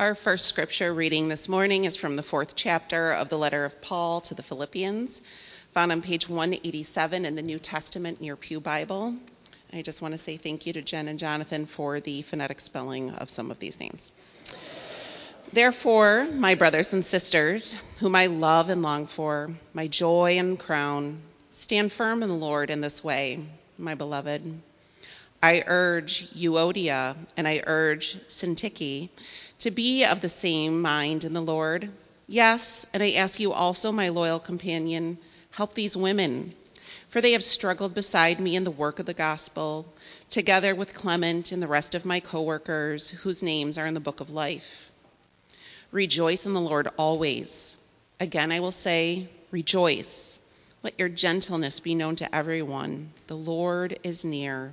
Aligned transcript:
Our 0.00 0.16
first 0.16 0.46
scripture 0.46 0.92
reading 0.92 1.28
this 1.28 1.48
morning 1.48 1.84
is 1.84 1.96
from 1.96 2.16
the 2.16 2.22
fourth 2.24 2.56
chapter 2.56 3.12
of 3.12 3.28
the 3.28 3.38
letter 3.38 3.64
of 3.64 3.80
Paul 3.80 4.22
to 4.22 4.34
the 4.34 4.42
Philippians, 4.42 5.22
found 5.70 5.92
on 5.92 6.02
page 6.02 6.28
187 6.28 7.24
in 7.24 7.36
the 7.36 7.42
New 7.42 7.60
Testament 7.60 8.18
in 8.18 8.24
your 8.24 8.34
Pew 8.34 8.58
Bible. 8.58 9.14
I 9.72 9.82
just 9.82 10.02
want 10.02 10.10
to 10.10 10.18
say 10.18 10.36
thank 10.36 10.66
you 10.66 10.72
to 10.72 10.82
Jen 10.82 11.06
and 11.06 11.16
Jonathan 11.16 11.64
for 11.66 12.00
the 12.00 12.22
phonetic 12.22 12.58
spelling 12.58 13.10
of 13.10 13.30
some 13.30 13.52
of 13.52 13.60
these 13.60 13.78
names. 13.78 14.10
Therefore, 15.52 16.26
my 16.28 16.56
brothers 16.56 16.92
and 16.92 17.06
sisters, 17.06 17.74
whom 18.00 18.16
I 18.16 18.26
love 18.26 18.70
and 18.70 18.82
long 18.82 19.06
for, 19.06 19.52
my 19.74 19.86
joy 19.86 20.38
and 20.38 20.58
crown, 20.58 21.20
stand 21.52 21.92
firm 21.92 22.24
in 22.24 22.28
the 22.28 22.34
Lord 22.34 22.70
in 22.70 22.80
this 22.80 23.04
way, 23.04 23.46
my 23.78 23.94
beloved. 23.94 24.60
I 25.44 25.62
urge 25.66 26.30
Euodia 26.32 27.14
and 27.36 27.46
I 27.46 27.64
urge 27.66 28.16
Syntyche 28.30 29.10
to 29.58 29.70
be 29.70 30.04
of 30.04 30.22
the 30.22 30.30
same 30.30 30.80
mind 30.80 31.24
in 31.24 31.34
the 31.34 31.42
Lord. 31.42 31.90
Yes, 32.26 32.86
and 32.94 33.02
I 33.02 33.10
ask 33.10 33.38
you 33.38 33.52
also, 33.52 33.92
my 33.92 34.08
loyal 34.08 34.38
companion, 34.38 35.18
help 35.50 35.74
these 35.74 35.98
women, 35.98 36.54
for 37.10 37.20
they 37.20 37.32
have 37.32 37.44
struggled 37.44 37.92
beside 37.92 38.40
me 38.40 38.56
in 38.56 38.64
the 38.64 38.70
work 38.70 39.00
of 39.00 39.04
the 39.04 39.12
gospel, 39.12 39.86
together 40.30 40.74
with 40.74 40.94
Clement 40.94 41.52
and 41.52 41.62
the 41.62 41.66
rest 41.66 41.94
of 41.94 42.06
my 42.06 42.20
co-workers, 42.20 43.10
whose 43.10 43.42
names 43.42 43.76
are 43.76 43.86
in 43.86 43.92
the 43.92 44.00
book 44.00 44.20
of 44.20 44.30
life. 44.30 44.90
Rejoice 45.90 46.46
in 46.46 46.54
the 46.54 46.60
Lord 46.62 46.88
always. 46.96 47.76
Again, 48.18 48.50
I 48.50 48.60
will 48.60 48.70
say, 48.70 49.28
rejoice. 49.50 50.40
Let 50.82 50.98
your 50.98 51.10
gentleness 51.10 51.80
be 51.80 51.94
known 51.94 52.16
to 52.16 52.34
everyone. 52.34 53.10
The 53.26 53.36
Lord 53.36 53.98
is 54.04 54.24
near. 54.24 54.72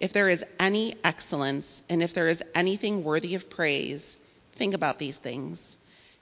if 0.00 0.12
there 0.12 0.28
is 0.28 0.44
any 0.60 0.94
excellence 1.02 1.82
and 1.88 2.02
if 2.02 2.14
there 2.14 2.28
is 2.28 2.44
anything 2.54 3.02
worthy 3.02 3.34
of 3.34 3.50
praise, 3.50 4.18
think 4.54 4.74
about 4.74 4.98
these 4.98 5.16
things. 5.16 5.76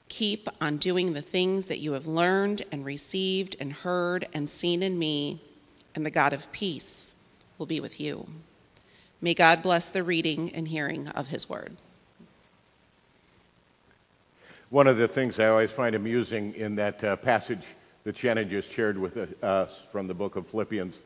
Keep 0.08 0.48
on 0.60 0.78
doing 0.78 1.12
the 1.12 1.22
things 1.22 1.66
that 1.66 1.78
you 1.78 1.92
have 1.92 2.06
learned 2.06 2.62
and 2.72 2.84
received 2.84 3.56
and 3.60 3.72
heard 3.72 4.26
and 4.32 4.48
seen 4.48 4.82
in 4.82 4.98
me, 4.98 5.40
and 5.94 6.06
the 6.06 6.10
God 6.10 6.32
of 6.32 6.50
peace 6.52 7.16
will 7.58 7.66
be 7.66 7.80
with 7.80 8.00
you. 8.00 8.26
May 9.20 9.34
God 9.34 9.62
bless 9.62 9.90
the 9.90 10.02
reading 10.02 10.54
and 10.54 10.66
hearing 10.66 11.08
of 11.08 11.26
his 11.26 11.48
word. 11.48 11.76
One 14.70 14.86
of 14.86 14.96
the 14.96 15.08
things 15.08 15.38
I 15.38 15.46
always 15.46 15.70
find 15.70 15.94
amusing 15.94 16.54
in 16.54 16.76
that 16.76 17.02
uh, 17.02 17.16
passage 17.16 17.62
that 18.04 18.16
Shannon 18.16 18.48
just 18.48 18.70
shared 18.72 18.96
with 18.98 19.16
us 19.42 19.70
from 19.90 20.06
the 20.06 20.14
book 20.14 20.36
of 20.36 20.46
Philippians 20.48 20.98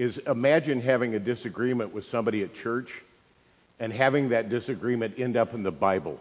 is 0.00 0.16
imagine 0.16 0.80
having 0.80 1.14
a 1.14 1.18
disagreement 1.18 1.92
with 1.92 2.06
somebody 2.06 2.42
at 2.42 2.54
church 2.54 2.90
and 3.78 3.92
having 3.92 4.30
that 4.30 4.48
disagreement 4.48 5.18
end 5.18 5.36
up 5.36 5.52
in 5.52 5.62
the 5.62 5.70
Bible. 5.70 6.18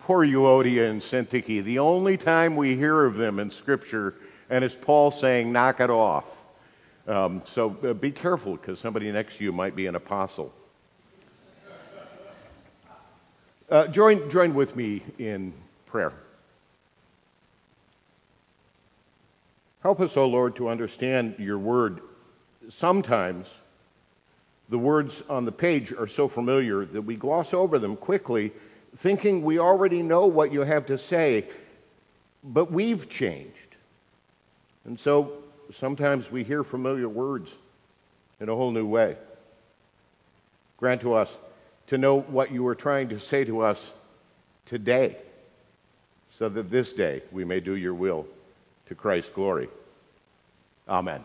Poor 0.00 0.26
Euodia 0.26 0.90
and 0.90 1.00
Syntyche, 1.00 1.62
the 1.62 1.78
only 1.78 2.16
time 2.16 2.56
we 2.56 2.74
hear 2.74 3.04
of 3.04 3.14
them 3.14 3.38
in 3.38 3.48
Scripture, 3.52 4.16
and 4.50 4.64
it's 4.64 4.74
Paul 4.74 5.12
saying, 5.12 5.52
knock 5.52 5.78
it 5.78 5.88
off. 5.88 6.24
Um, 7.06 7.42
so 7.46 7.76
uh, 7.84 7.92
be 7.92 8.10
careful 8.10 8.56
because 8.56 8.80
somebody 8.80 9.12
next 9.12 9.36
to 9.36 9.44
you 9.44 9.52
might 9.52 9.76
be 9.76 9.86
an 9.86 9.94
apostle. 9.94 10.52
Uh, 13.70 13.86
join, 13.86 14.28
join 14.32 14.52
with 14.52 14.74
me 14.74 15.04
in 15.20 15.54
prayer. 15.86 16.12
Help 19.82 20.00
us, 20.00 20.16
O 20.16 20.26
Lord, 20.26 20.56
to 20.56 20.68
understand 20.68 21.36
your 21.38 21.58
word. 21.58 22.00
Sometimes 22.68 23.46
the 24.68 24.78
words 24.78 25.22
on 25.28 25.46
the 25.46 25.52
page 25.52 25.92
are 25.92 26.06
so 26.06 26.28
familiar 26.28 26.84
that 26.84 27.02
we 27.02 27.16
gloss 27.16 27.54
over 27.54 27.78
them 27.78 27.96
quickly, 27.96 28.52
thinking 28.98 29.42
we 29.42 29.58
already 29.58 30.02
know 30.02 30.26
what 30.26 30.52
you 30.52 30.60
have 30.60 30.86
to 30.86 30.98
say, 30.98 31.46
but 32.44 32.70
we've 32.70 33.08
changed. 33.08 33.56
And 34.84 35.00
so 35.00 35.32
sometimes 35.72 36.30
we 36.30 36.44
hear 36.44 36.62
familiar 36.62 37.08
words 37.08 37.50
in 38.38 38.48
a 38.50 38.54
whole 38.54 38.70
new 38.70 38.86
way. 38.86 39.16
Grant 40.76 41.00
to 41.00 41.14
us 41.14 41.34
to 41.86 41.96
know 41.96 42.20
what 42.20 42.52
you 42.52 42.66
are 42.66 42.74
trying 42.74 43.08
to 43.08 43.18
say 43.18 43.44
to 43.44 43.60
us 43.60 43.92
today, 44.66 45.16
so 46.38 46.48
that 46.50 46.70
this 46.70 46.92
day 46.92 47.22
we 47.32 47.44
may 47.44 47.60
do 47.60 47.74
your 47.74 47.94
will 47.94 48.26
to 48.90 48.96
Christ's 48.96 49.30
glory. 49.30 49.68
Amen. 50.88 51.22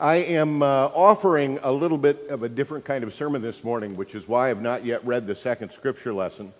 I 0.00 0.16
am 0.16 0.60
uh, 0.60 0.66
offering 0.66 1.60
a 1.62 1.70
little 1.70 1.96
bit 1.96 2.26
of 2.28 2.42
a 2.42 2.48
different 2.48 2.84
kind 2.84 3.04
of 3.04 3.14
sermon 3.14 3.40
this 3.40 3.62
morning, 3.62 3.96
which 3.96 4.16
is 4.16 4.26
why 4.26 4.50
I've 4.50 4.60
not 4.60 4.84
yet 4.84 5.06
read 5.06 5.28
the 5.28 5.36
second 5.36 5.70
scripture 5.70 6.12
lesson. 6.12 6.52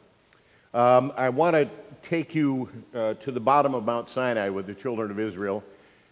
Um, 0.72 1.12
I 1.16 1.30
want 1.30 1.54
to 1.56 1.68
take 2.08 2.36
you 2.36 2.68
uh, 2.94 3.14
to 3.14 3.32
the 3.32 3.40
bottom 3.40 3.74
of 3.74 3.84
Mount 3.84 4.10
Sinai 4.10 4.50
with 4.50 4.68
the 4.68 4.74
children 4.74 5.10
of 5.10 5.18
Israel, 5.18 5.64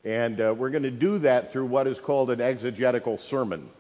and 0.05 0.41
uh, 0.41 0.53
we're 0.53 0.71
going 0.71 0.83
to 0.83 0.91
do 0.91 1.21
that 1.21 1.53
through 1.53 1.67
what 1.67 1.87
is 1.87 2.01
called 2.01 2.33
an 2.33 2.41
exegetical 2.41 3.19
sermon. 3.19 3.71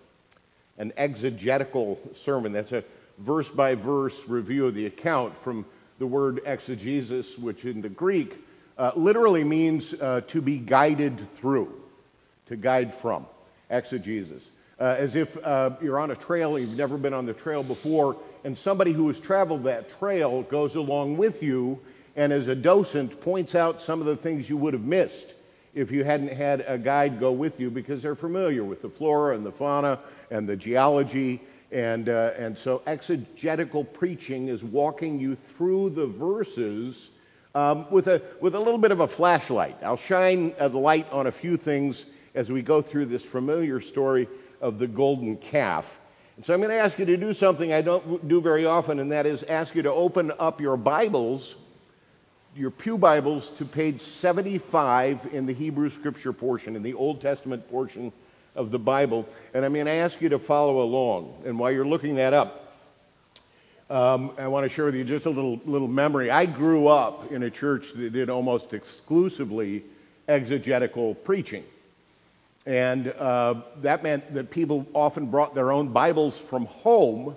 An 0.78 0.92
exegetical 0.96 1.98
sermon. 2.18 2.52
That's 2.52 2.70
a 2.70 2.84
verse 3.18 3.48
by 3.48 3.74
verse 3.74 4.16
review 4.28 4.68
of 4.68 4.74
the 4.76 4.86
account 4.86 5.34
from 5.42 5.66
the 5.98 6.06
word 6.06 6.42
exegesis, 6.46 7.36
which 7.36 7.64
in 7.64 7.82
the 7.82 7.88
Greek 7.88 8.38
uh, 8.78 8.92
literally 8.96 9.44
means 9.44 9.94
uh, 9.94 10.22
to 10.28 10.40
be 10.40 10.58
guided 10.58 11.20
through, 11.36 11.72
to 12.46 12.56
guide 12.56 12.94
from, 12.94 13.26
exegesis. 13.70 14.42
Uh, 14.80 14.96
as 14.98 15.14
if 15.14 15.36
uh, 15.44 15.70
you're 15.80 15.98
on 16.00 16.10
a 16.10 16.16
trail 16.16 16.58
you've 16.58 16.76
never 16.76 16.98
been 16.98 17.14
on 17.14 17.26
the 17.26 17.32
trail 17.32 17.62
before, 17.62 18.16
and 18.42 18.58
somebody 18.58 18.92
who 18.92 19.06
has 19.06 19.20
traveled 19.20 19.64
that 19.64 19.88
trail 19.98 20.42
goes 20.42 20.74
along 20.74 21.16
with 21.16 21.42
you 21.42 21.78
and, 22.16 22.32
as 22.32 22.48
a 22.48 22.54
docent, 22.54 23.20
points 23.20 23.54
out 23.54 23.82
some 23.82 24.00
of 24.00 24.06
the 24.06 24.16
things 24.16 24.48
you 24.48 24.56
would 24.56 24.74
have 24.74 24.82
missed 24.82 25.32
if 25.74 25.90
you 25.90 26.04
hadn't 26.04 26.32
had 26.32 26.64
a 26.66 26.78
guide 26.78 27.18
go 27.18 27.32
with 27.32 27.58
you 27.58 27.70
because 27.70 28.02
they're 28.02 28.14
familiar 28.14 28.62
with 28.62 28.82
the 28.82 28.88
flora 28.88 29.34
and 29.34 29.44
the 29.44 29.52
fauna 29.52 29.98
and 30.30 30.48
the 30.48 30.56
geology. 30.56 31.40
And, 31.72 32.08
uh, 32.08 32.32
and 32.38 32.56
so 32.56 32.82
exegetical 32.86 33.82
preaching 33.82 34.48
is 34.48 34.62
walking 34.62 35.18
you 35.18 35.36
through 35.56 35.90
the 35.90 36.06
verses 36.06 37.10
um, 37.54 37.86
with, 37.90 38.08
a, 38.08 38.20
with 38.40 38.54
a 38.54 38.58
little 38.58 38.78
bit 38.78 38.90
of 38.90 39.00
a 39.00 39.08
flashlight. 39.08 39.76
I'll 39.82 39.96
shine 39.96 40.54
a 40.58 40.68
light 40.68 41.06
on 41.12 41.26
a 41.26 41.32
few 41.32 41.56
things 41.56 42.04
as 42.34 42.50
we 42.50 42.62
go 42.62 42.82
through 42.82 43.06
this 43.06 43.22
familiar 43.22 43.80
story 43.80 44.28
of 44.60 44.78
the 44.78 44.86
golden 44.86 45.36
calf. 45.36 45.86
And 46.36 46.44
so 46.44 46.52
I'm 46.52 46.60
going 46.60 46.70
to 46.70 46.78
ask 46.78 46.98
you 46.98 47.04
to 47.04 47.16
do 47.16 47.32
something 47.32 47.72
I 47.72 47.82
don't 47.82 48.26
do 48.26 48.40
very 48.40 48.66
often, 48.66 48.98
and 48.98 49.12
that 49.12 49.24
is 49.24 49.44
ask 49.44 49.74
you 49.76 49.82
to 49.82 49.92
open 49.92 50.32
up 50.38 50.60
your 50.60 50.76
Bibles, 50.76 51.54
your 52.56 52.72
Pew 52.72 52.98
Bibles, 52.98 53.50
to 53.52 53.64
page 53.64 54.00
75 54.00 55.32
in 55.32 55.46
the 55.46 55.54
Hebrew 55.54 55.90
Scripture 55.90 56.32
portion, 56.32 56.74
in 56.74 56.82
the 56.82 56.94
Old 56.94 57.20
Testament 57.20 57.70
portion 57.70 58.12
of 58.56 58.72
the 58.72 58.80
Bible. 58.80 59.28
And 59.52 59.64
I'm 59.64 59.74
going 59.74 59.86
to 59.86 59.92
ask 59.92 60.20
you 60.20 60.28
to 60.30 60.40
follow 60.40 60.82
along. 60.82 61.42
And 61.46 61.56
while 61.56 61.70
you're 61.70 61.86
looking 61.86 62.16
that 62.16 62.32
up, 62.32 62.63
um, 63.94 64.32
I 64.38 64.48
want 64.48 64.68
to 64.68 64.68
share 64.68 64.86
with 64.86 64.96
you 64.96 65.04
just 65.04 65.24
a 65.24 65.30
little, 65.30 65.60
little 65.64 65.86
memory. 65.86 66.28
I 66.28 66.46
grew 66.46 66.88
up 66.88 67.30
in 67.30 67.44
a 67.44 67.50
church 67.50 67.92
that 67.92 68.12
did 68.12 68.28
almost 68.28 68.74
exclusively 68.74 69.84
exegetical 70.26 71.14
preaching. 71.14 71.62
And 72.66 73.06
uh, 73.06 73.62
that 73.82 74.02
meant 74.02 74.34
that 74.34 74.50
people 74.50 74.84
often 74.94 75.26
brought 75.26 75.54
their 75.54 75.70
own 75.70 75.92
Bibles 75.92 76.36
from 76.36 76.66
home 76.66 77.36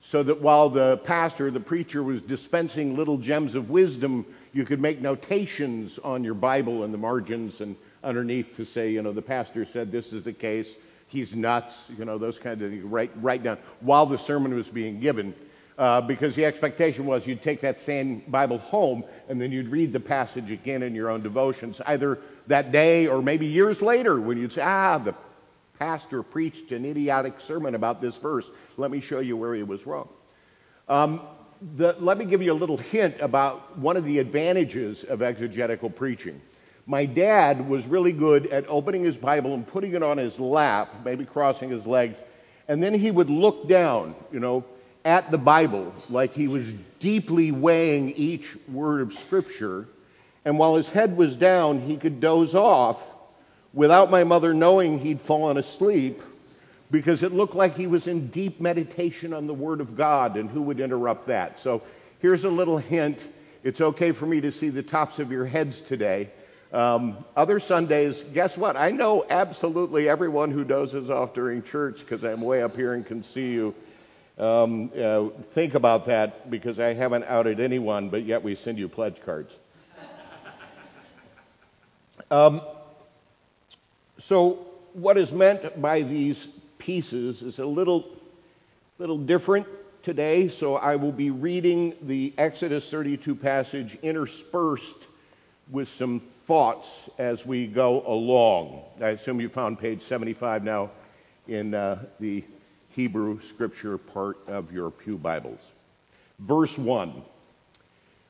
so 0.00 0.22
that 0.22 0.40
while 0.40 0.70
the 0.70 0.96
pastor, 1.04 1.50
the 1.50 1.60
preacher, 1.60 2.02
was 2.02 2.22
dispensing 2.22 2.96
little 2.96 3.18
gems 3.18 3.54
of 3.54 3.68
wisdom, 3.68 4.24
you 4.54 4.64
could 4.64 4.80
make 4.80 5.02
notations 5.02 5.98
on 5.98 6.24
your 6.24 6.34
Bible 6.34 6.84
in 6.84 6.92
the 6.92 6.98
margins 6.98 7.60
and 7.60 7.76
underneath 8.02 8.56
to 8.56 8.64
say, 8.64 8.90
you 8.90 9.02
know, 9.02 9.12
the 9.12 9.20
pastor 9.20 9.66
said 9.66 9.92
this 9.92 10.14
is 10.14 10.22
the 10.22 10.32
case, 10.32 10.72
he's 11.08 11.36
nuts, 11.36 11.84
you 11.98 12.06
know, 12.06 12.16
those 12.16 12.38
kinds 12.38 12.62
of 12.62 12.70
things, 12.70 12.82
write, 12.82 13.10
write 13.16 13.42
down 13.42 13.58
while 13.80 14.06
the 14.06 14.18
sermon 14.18 14.54
was 14.54 14.68
being 14.68 14.98
given 14.98 15.34
uh, 15.78 16.00
because 16.00 16.34
the 16.36 16.44
expectation 16.44 17.06
was 17.06 17.26
you'd 17.26 17.42
take 17.42 17.60
that 17.62 17.80
same 17.80 18.22
Bible 18.28 18.58
home 18.58 19.04
and 19.28 19.40
then 19.40 19.52
you'd 19.52 19.68
read 19.68 19.92
the 19.92 20.00
passage 20.00 20.50
again 20.50 20.82
in 20.82 20.94
your 20.94 21.10
own 21.10 21.22
devotions, 21.22 21.80
either 21.86 22.18
that 22.46 22.72
day 22.72 23.06
or 23.06 23.22
maybe 23.22 23.46
years 23.46 23.80
later 23.80 24.20
when 24.20 24.38
you'd 24.38 24.52
say, 24.52 24.62
ah, 24.62 24.98
the 24.98 25.14
pastor 25.78 26.22
preached 26.22 26.72
an 26.72 26.84
idiotic 26.84 27.40
sermon 27.40 27.74
about 27.74 28.00
this 28.00 28.16
verse. 28.18 28.46
Let 28.76 28.90
me 28.90 29.00
show 29.00 29.20
you 29.20 29.36
where 29.36 29.54
he 29.54 29.62
was 29.62 29.86
wrong. 29.86 30.08
Um, 30.88 31.20
the, 31.76 31.96
let 32.00 32.18
me 32.18 32.24
give 32.24 32.42
you 32.42 32.52
a 32.52 32.54
little 32.54 32.76
hint 32.76 33.16
about 33.20 33.78
one 33.78 33.96
of 33.96 34.04
the 34.04 34.18
advantages 34.18 35.04
of 35.04 35.22
exegetical 35.22 35.90
preaching. 35.90 36.40
My 36.86 37.06
dad 37.06 37.68
was 37.68 37.86
really 37.86 38.12
good 38.12 38.48
at 38.48 38.66
opening 38.68 39.04
his 39.04 39.16
Bible 39.16 39.54
and 39.54 39.66
putting 39.66 39.94
it 39.94 40.02
on 40.02 40.18
his 40.18 40.38
lap, 40.40 40.92
maybe 41.04 41.24
crossing 41.24 41.70
his 41.70 41.86
legs, 41.86 42.16
and 42.66 42.82
then 42.82 42.94
he 42.94 43.10
would 43.10 43.30
look 43.30 43.68
down, 43.68 44.16
you 44.32 44.40
know, 44.40 44.64
at 45.04 45.30
the 45.30 45.38
Bible 45.38 45.94
like 46.08 46.32
he 46.34 46.48
was 46.48 46.66
deeply 47.00 47.50
weighing 47.50 48.10
each 48.12 48.46
word 48.68 49.00
of 49.02 49.14
Scripture. 49.14 49.86
And 50.44 50.58
while 50.58 50.76
his 50.76 50.88
head 50.88 51.16
was 51.16 51.36
down, 51.36 51.80
he 51.80 51.96
could 51.96 52.20
doze 52.20 52.54
off 52.54 53.00
without 53.74 54.10
my 54.10 54.24
mother 54.24 54.52
knowing 54.52 54.98
he'd 54.98 55.20
fallen 55.20 55.58
asleep 55.58 56.22
because 56.90 57.22
it 57.22 57.32
looked 57.32 57.54
like 57.54 57.74
he 57.74 57.86
was 57.86 58.06
in 58.06 58.28
deep 58.28 58.60
meditation 58.60 59.32
on 59.32 59.46
the 59.46 59.54
Word 59.54 59.80
of 59.80 59.96
God, 59.96 60.36
and 60.36 60.50
who 60.50 60.60
would 60.62 60.78
interrupt 60.78 61.26
that? 61.28 61.58
So 61.58 61.82
here's 62.20 62.44
a 62.44 62.50
little 62.50 62.76
hint. 62.76 63.18
It's 63.64 63.80
okay 63.80 64.12
for 64.12 64.26
me 64.26 64.42
to 64.42 64.52
see 64.52 64.68
the 64.68 64.82
tops 64.82 65.18
of 65.18 65.32
your 65.32 65.46
heads 65.46 65.80
today. 65.80 66.28
Um, 66.70 67.24
other 67.34 67.60
Sundays, 67.60 68.22
guess 68.34 68.56
what? 68.56 68.76
I 68.76 68.90
know 68.90 69.24
absolutely 69.28 70.08
everyone 70.08 70.50
who 70.50 70.64
dozes 70.64 71.10
off 71.10 71.34
during 71.34 71.62
church 71.62 71.98
because 72.00 72.24
I'm 72.24 72.42
way 72.42 72.62
up 72.62 72.76
here 72.76 72.92
and 72.92 73.06
can 73.06 73.22
see 73.22 73.52
you. 73.52 73.74
Um, 74.38 74.90
uh, 74.98 75.28
think 75.54 75.74
about 75.74 76.06
that 76.06 76.50
because 76.50 76.78
I 76.80 76.94
haven't 76.94 77.24
outed 77.24 77.60
anyone, 77.60 78.08
but 78.08 78.24
yet 78.24 78.42
we 78.42 78.56
send 78.56 78.78
you 78.78 78.88
pledge 78.88 79.20
cards. 79.24 79.52
Um, 82.30 82.62
so, 84.18 84.66
what 84.94 85.18
is 85.18 85.32
meant 85.32 85.82
by 85.82 86.00
these 86.00 86.48
pieces 86.78 87.42
is 87.42 87.58
a 87.58 87.66
little, 87.66 88.06
little 88.98 89.18
different 89.18 89.66
today. 90.02 90.48
So, 90.48 90.76
I 90.76 90.96
will 90.96 91.12
be 91.12 91.30
reading 91.30 91.94
the 92.00 92.32
Exodus 92.38 92.88
32 92.88 93.34
passage 93.34 93.98
interspersed 94.02 95.06
with 95.70 95.90
some 95.90 96.22
thoughts 96.46 96.88
as 97.18 97.44
we 97.44 97.66
go 97.66 98.02
along. 98.06 98.82
I 99.02 99.08
assume 99.08 99.38
you 99.38 99.50
found 99.50 99.78
page 99.78 100.02
75 100.02 100.64
now 100.64 100.90
in 101.48 101.74
uh, 101.74 102.02
the 102.18 102.44
Hebrew 102.92 103.40
scripture 103.48 103.96
part 103.96 104.36
of 104.46 104.72
your 104.72 104.90
Pew 104.90 105.16
Bibles. 105.16 105.60
Verse 106.38 106.76
1 106.76 107.22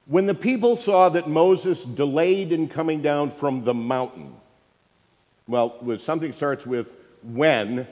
When 0.07 0.27
the 0.27 0.35
people 0.35 0.77
saw 0.77 1.09
that 1.11 1.29
Moses 1.29 1.83
delayed 1.85 2.53
in 2.53 2.69
coming 2.69 3.03
down 3.03 3.33
from 3.33 3.65
the 3.65 3.75
mountain, 3.75 4.35
well, 5.49 5.99
something 6.01 6.33
starts 6.35 6.65
with 6.65 6.87
when, 7.23 7.87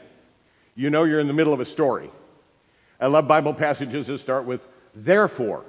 you 0.76 0.90
know 0.90 1.04
you're 1.04 1.20
in 1.20 1.26
the 1.26 1.32
middle 1.32 1.52
of 1.52 1.60
a 1.60 1.66
story. 1.66 2.10
I 3.00 3.06
love 3.06 3.26
Bible 3.26 3.54
passages 3.54 4.06
that 4.06 4.18
start 4.20 4.44
with 4.44 4.60
therefore 4.94 5.64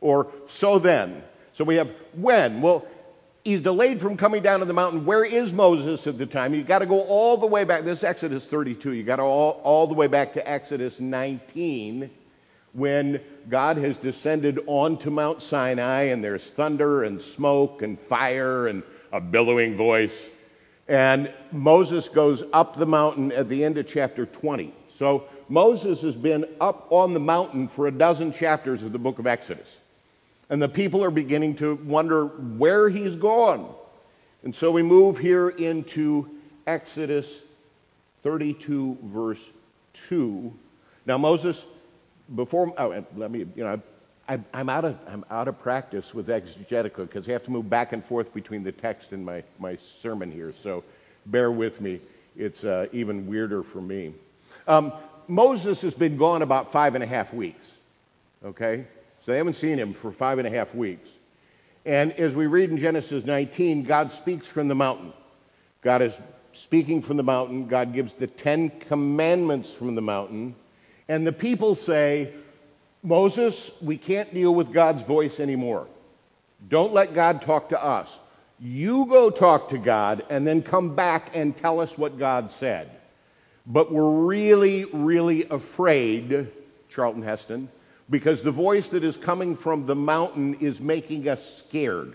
or 0.00 0.28
so 0.48 0.78
then. 0.78 1.22
So 1.52 1.64
we 1.64 1.76
have 1.76 1.90
when. 2.14 2.62
Well, 2.62 2.86
he's 3.44 3.62
delayed 3.62 4.00
from 4.00 4.16
coming 4.16 4.42
down 4.42 4.60
to 4.60 4.66
the 4.66 4.72
mountain. 4.72 5.04
Where 5.04 5.24
is 5.24 5.52
Moses 5.52 6.06
at 6.06 6.18
the 6.18 6.26
time? 6.26 6.54
You've 6.54 6.66
got 6.66 6.80
to 6.80 6.86
go 6.86 7.00
all 7.00 7.36
the 7.36 7.46
way 7.46 7.64
back. 7.64 7.84
This 7.84 7.98
is 7.98 8.04
Exodus 8.04 8.46
32. 8.46 8.92
You've 8.92 9.06
got 9.06 9.16
to 9.16 9.22
all, 9.22 9.60
all 9.64 9.86
the 9.86 9.94
way 9.94 10.06
back 10.06 10.34
to 10.34 10.50
Exodus 10.50 11.00
19 11.00 12.10
when 12.72 13.20
God 13.50 13.76
has 13.76 13.96
descended 13.98 14.60
onto 14.66 15.10
Mount 15.10 15.42
Sinai 15.42 16.04
and 16.04 16.24
there's 16.24 16.50
thunder 16.52 17.04
and 17.04 17.20
smoke 17.20 17.82
and 17.82 17.98
fire 18.08 18.68
and 18.68 18.82
a 19.12 19.20
billowing 19.20 19.76
voice. 19.76 20.16
And 20.88 21.32
Moses 21.52 22.08
goes 22.08 22.42
up 22.52 22.76
the 22.76 22.86
mountain 22.86 23.32
at 23.32 23.48
the 23.48 23.64
end 23.64 23.78
of 23.78 23.86
chapter 23.86 24.26
20. 24.26 24.74
So 24.98 25.24
Moses 25.48 26.00
has 26.02 26.16
been 26.16 26.46
up 26.60 26.86
on 26.90 27.12
the 27.12 27.20
mountain 27.20 27.68
for 27.68 27.86
a 27.86 27.90
dozen 27.90 28.32
chapters 28.32 28.82
of 28.82 28.92
the 28.92 28.98
book 28.98 29.18
of 29.18 29.26
Exodus. 29.26 29.68
And 30.52 30.60
the 30.60 30.68
people 30.68 31.02
are 31.02 31.10
beginning 31.10 31.56
to 31.56 31.76
wonder 31.76 32.26
where 32.26 32.90
he's 32.90 33.16
gone. 33.16 33.74
And 34.44 34.54
so 34.54 34.70
we 34.70 34.82
move 34.82 35.16
here 35.16 35.48
into 35.48 36.28
Exodus 36.66 37.34
32, 38.22 38.98
verse 39.04 39.40
2. 40.10 40.52
Now, 41.06 41.16
Moses, 41.16 41.64
before, 42.36 42.70
oh, 42.76 43.02
let 43.16 43.30
me, 43.30 43.46
you 43.56 43.64
know, 43.64 43.80
I, 44.28 44.40
I'm, 44.52 44.68
out 44.68 44.84
of, 44.84 44.98
I'm 45.08 45.24
out 45.30 45.48
of 45.48 45.58
practice 45.58 46.12
with 46.12 46.28
exegetical 46.28 47.06
because 47.06 47.26
I 47.26 47.32
have 47.32 47.44
to 47.44 47.50
move 47.50 47.70
back 47.70 47.94
and 47.94 48.04
forth 48.04 48.34
between 48.34 48.62
the 48.62 48.72
text 48.72 49.12
and 49.12 49.24
my, 49.24 49.42
my 49.58 49.78
sermon 50.02 50.30
here. 50.30 50.52
So 50.62 50.84
bear 51.24 51.50
with 51.50 51.80
me. 51.80 51.98
It's 52.36 52.62
uh, 52.62 52.88
even 52.92 53.26
weirder 53.26 53.62
for 53.62 53.80
me. 53.80 54.12
Um, 54.68 54.92
Moses 55.28 55.80
has 55.80 55.94
been 55.94 56.18
gone 56.18 56.42
about 56.42 56.72
five 56.72 56.94
and 56.94 57.02
a 57.02 57.06
half 57.06 57.32
weeks. 57.32 57.66
Okay? 58.44 58.84
So 59.24 59.32
they 59.32 59.38
haven't 59.38 59.54
seen 59.54 59.78
him 59.78 59.94
for 59.94 60.10
five 60.10 60.38
and 60.38 60.48
a 60.48 60.50
half 60.50 60.74
weeks. 60.74 61.08
And 61.84 62.12
as 62.12 62.34
we 62.34 62.46
read 62.46 62.70
in 62.70 62.78
Genesis 62.78 63.24
19, 63.24 63.84
God 63.84 64.12
speaks 64.12 64.46
from 64.46 64.68
the 64.68 64.74
mountain. 64.74 65.12
God 65.82 66.02
is 66.02 66.14
speaking 66.52 67.02
from 67.02 67.16
the 67.16 67.22
mountain. 67.22 67.66
God 67.66 67.92
gives 67.92 68.14
the 68.14 68.26
Ten 68.26 68.70
Commandments 68.88 69.72
from 69.72 69.94
the 69.94 70.00
mountain. 70.00 70.54
And 71.08 71.26
the 71.26 71.32
people 71.32 71.74
say, 71.74 72.32
Moses, 73.02 73.76
we 73.82 73.96
can't 73.96 74.32
deal 74.32 74.54
with 74.54 74.72
God's 74.72 75.02
voice 75.02 75.40
anymore. 75.40 75.88
Don't 76.68 76.92
let 76.92 77.14
God 77.14 77.42
talk 77.42 77.70
to 77.70 77.82
us. 77.82 78.16
You 78.60 79.06
go 79.06 79.30
talk 79.30 79.70
to 79.70 79.78
God 79.78 80.24
and 80.30 80.46
then 80.46 80.62
come 80.62 80.94
back 80.94 81.30
and 81.34 81.56
tell 81.56 81.80
us 81.80 81.98
what 81.98 82.18
God 82.18 82.52
said. 82.52 82.90
But 83.66 83.92
we're 83.92 84.26
really, 84.26 84.84
really 84.84 85.48
afraid, 85.48 86.48
Charlton 86.88 87.22
Heston, 87.22 87.68
because 88.12 88.42
the 88.42 88.52
voice 88.52 88.90
that 88.90 89.02
is 89.02 89.16
coming 89.16 89.56
from 89.56 89.86
the 89.86 89.94
mountain 89.94 90.58
is 90.60 90.78
making 90.78 91.26
us 91.28 91.64
scared. 91.66 92.12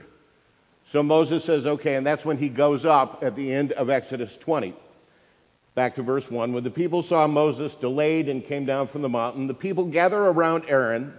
So 0.91 1.01
Moses 1.01 1.43
says, 1.43 1.65
okay, 1.65 1.95
and 1.95 2.05
that's 2.05 2.23
when 2.23 2.37
he 2.37 2.49
goes 2.49 2.85
up 2.85 3.23
at 3.23 3.35
the 3.35 3.51
end 3.51 3.71
of 3.71 3.89
Exodus 3.89 4.37
20. 4.37 4.75
Back 5.73 5.95
to 5.95 6.03
verse 6.03 6.29
1. 6.29 6.53
When 6.53 6.63
the 6.63 6.69
people 6.69 7.01
saw 7.01 7.25
Moses 7.25 7.73
delayed 7.73 8.29
and 8.29 8.45
came 8.45 8.63
down 8.65 8.87
from 8.87 9.01
the 9.01 9.09
mountain, 9.09 9.47
the 9.47 9.55
people 9.55 9.85
gathered 9.85 10.27
around 10.27 10.65
Aaron 10.67 11.13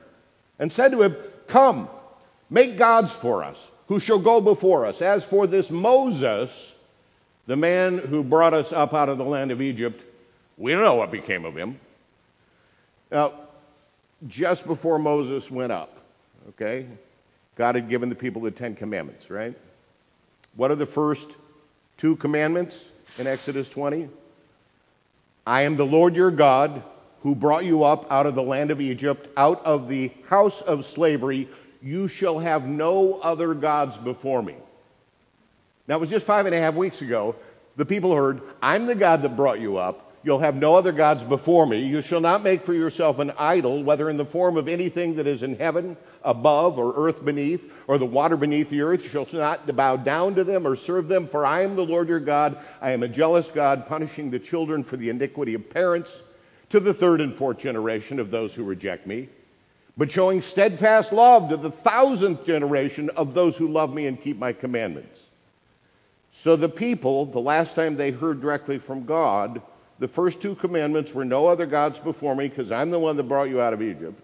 and 0.60 0.72
said 0.72 0.92
to 0.92 1.02
him, 1.02 1.16
Come, 1.48 1.88
make 2.48 2.78
gods 2.78 3.10
for 3.10 3.42
us, 3.42 3.58
who 3.88 3.98
shall 3.98 4.22
go 4.22 4.40
before 4.40 4.86
us. 4.86 5.02
As 5.02 5.24
for 5.24 5.48
this 5.48 5.70
Moses, 5.70 6.50
the 7.48 7.56
man 7.56 7.98
who 7.98 8.22
brought 8.22 8.54
us 8.54 8.72
up 8.72 8.94
out 8.94 9.08
of 9.08 9.18
the 9.18 9.24
land 9.24 9.50
of 9.50 9.60
Egypt, 9.60 10.00
we 10.56 10.70
don't 10.70 10.82
know 10.82 10.94
what 10.94 11.10
became 11.10 11.44
of 11.44 11.56
him. 11.56 11.80
Now, 13.10 13.47
just 14.26 14.66
before 14.66 14.98
Moses 14.98 15.50
went 15.50 15.72
up, 15.72 15.96
okay, 16.50 16.86
God 17.56 17.74
had 17.74 17.88
given 17.88 18.08
the 18.08 18.14
people 18.14 18.42
the 18.42 18.50
Ten 18.50 18.74
Commandments, 18.74 19.30
right? 19.30 19.56
What 20.56 20.70
are 20.70 20.76
the 20.76 20.86
first 20.86 21.28
two 21.96 22.16
commandments 22.16 22.76
in 23.18 23.26
Exodus 23.26 23.68
20? 23.68 24.08
I 25.46 25.62
am 25.62 25.76
the 25.76 25.86
Lord 25.86 26.16
your 26.16 26.30
God 26.30 26.82
who 27.22 27.34
brought 27.34 27.64
you 27.64 27.84
up 27.84 28.10
out 28.10 28.26
of 28.26 28.34
the 28.34 28.42
land 28.42 28.70
of 28.70 28.80
Egypt, 28.80 29.28
out 29.36 29.64
of 29.64 29.88
the 29.88 30.12
house 30.28 30.60
of 30.62 30.86
slavery. 30.86 31.48
You 31.82 32.08
shall 32.08 32.38
have 32.38 32.66
no 32.66 33.20
other 33.20 33.54
gods 33.54 33.96
before 33.96 34.42
me. 34.42 34.56
Now, 35.86 35.96
it 35.96 36.00
was 36.00 36.10
just 36.10 36.26
five 36.26 36.46
and 36.46 36.54
a 36.54 36.58
half 36.58 36.74
weeks 36.74 37.02
ago. 37.02 37.34
The 37.76 37.84
people 37.84 38.14
heard, 38.14 38.42
I'm 38.60 38.86
the 38.86 38.94
God 38.94 39.22
that 39.22 39.36
brought 39.36 39.60
you 39.60 39.78
up. 39.78 40.07
You'll 40.24 40.40
have 40.40 40.56
no 40.56 40.74
other 40.74 40.92
gods 40.92 41.22
before 41.22 41.66
me. 41.66 41.78
You 41.78 42.02
shall 42.02 42.20
not 42.20 42.42
make 42.42 42.64
for 42.64 42.74
yourself 42.74 43.18
an 43.18 43.32
idol, 43.38 43.84
whether 43.84 44.10
in 44.10 44.16
the 44.16 44.24
form 44.24 44.56
of 44.56 44.68
anything 44.68 45.16
that 45.16 45.26
is 45.26 45.42
in 45.42 45.56
heaven 45.56 45.96
above 46.24 46.78
or 46.78 46.94
earth 46.96 47.24
beneath 47.24 47.70
or 47.86 47.98
the 47.98 48.04
water 48.04 48.36
beneath 48.36 48.68
the 48.68 48.80
earth. 48.80 49.02
You 49.04 49.10
shall 49.10 49.26
not 49.32 49.74
bow 49.76 49.96
down 49.96 50.34
to 50.34 50.44
them 50.44 50.66
or 50.66 50.74
serve 50.74 51.08
them, 51.08 51.28
for 51.28 51.46
I 51.46 51.62
am 51.62 51.76
the 51.76 51.84
Lord 51.84 52.08
your 52.08 52.20
God. 52.20 52.58
I 52.80 52.90
am 52.90 53.04
a 53.04 53.08
jealous 53.08 53.48
God, 53.48 53.86
punishing 53.86 54.30
the 54.30 54.40
children 54.40 54.82
for 54.82 54.96
the 54.96 55.08
iniquity 55.08 55.54
of 55.54 55.70
parents 55.70 56.14
to 56.70 56.80
the 56.80 56.94
third 56.94 57.20
and 57.20 57.34
fourth 57.34 57.58
generation 57.58 58.20
of 58.20 58.30
those 58.30 58.52
who 58.52 58.64
reject 58.64 59.06
me, 59.06 59.28
but 59.96 60.10
showing 60.10 60.42
steadfast 60.42 61.12
love 61.12 61.48
to 61.48 61.56
the 61.56 61.70
thousandth 61.70 62.44
generation 62.44 63.08
of 63.10 63.34
those 63.34 63.56
who 63.56 63.68
love 63.68 63.94
me 63.94 64.06
and 64.06 64.22
keep 64.22 64.38
my 64.38 64.52
commandments. 64.52 65.18
So 66.42 66.56
the 66.56 66.68
people, 66.68 67.24
the 67.26 67.40
last 67.40 67.74
time 67.74 67.96
they 67.96 68.10
heard 68.10 68.40
directly 68.40 68.78
from 68.78 69.06
God, 69.06 69.62
the 69.98 70.08
first 70.08 70.40
two 70.40 70.54
commandments 70.54 71.12
were 71.12 71.24
no 71.24 71.46
other 71.46 71.66
gods 71.66 71.98
before 71.98 72.34
me 72.34 72.48
because 72.48 72.70
I'm 72.70 72.90
the 72.90 72.98
one 72.98 73.16
that 73.16 73.24
brought 73.24 73.48
you 73.48 73.60
out 73.60 73.72
of 73.72 73.82
Egypt. 73.82 74.20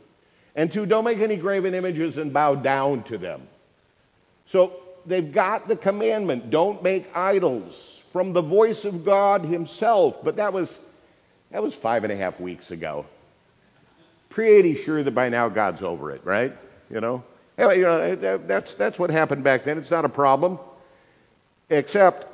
And 0.55 0.73
two, 0.73 0.87
don't 0.87 1.05
make 1.05 1.19
any 1.19 1.37
graven 1.37 1.75
images 1.75 2.17
and 2.17 2.33
bow 2.33 2.55
down 2.55 3.03
to 3.05 3.19
them. 3.19 3.43
So 4.47 4.75
they've 5.05 5.33
got 5.33 5.67
the 5.67 5.77
commandment 5.77 6.51
don't 6.51 6.83
make 6.83 7.07
idols 7.17 8.03
from 8.13 8.33
the 8.33 8.43
voice 8.43 8.85
of 8.85 9.05
God 9.05 9.43
Himself. 9.43 10.17
But 10.23 10.37
that 10.37 10.53
was, 10.53 10.79
that 11.51 11.63
was 11.63 11.75
five 11.75 12.05
and 12.05 12.13
a 12.13 12.17
half 12.17 12.39
weeks 12.39 12.71
ago. 12.71 13.07
Pretty 14.31 14.77
sure 14.77 15.03
that 15.03 15.15
by 15.15 15.29
now 15.29 15.49
God's 15.49 15.83
over 15.83 16.13
it, 16.13 16.25
right? 16.25 16.53
You 16.89 17.01
know? 17.01 17.25
Anyway, 17.59 17.79
you 17.79 17.85
know, 17.85 18.39
that's, 18.39 18.75
that's 18.75 18.99
what 18.99 19.11
happened 19.11 19.43
back 19.43 19.65
then. 19.65 19.79
It's 19.79 19.91
not 19.91 20.05
a 20.05 20.09
problem. 20.09 20.59
Except 21.71 22.27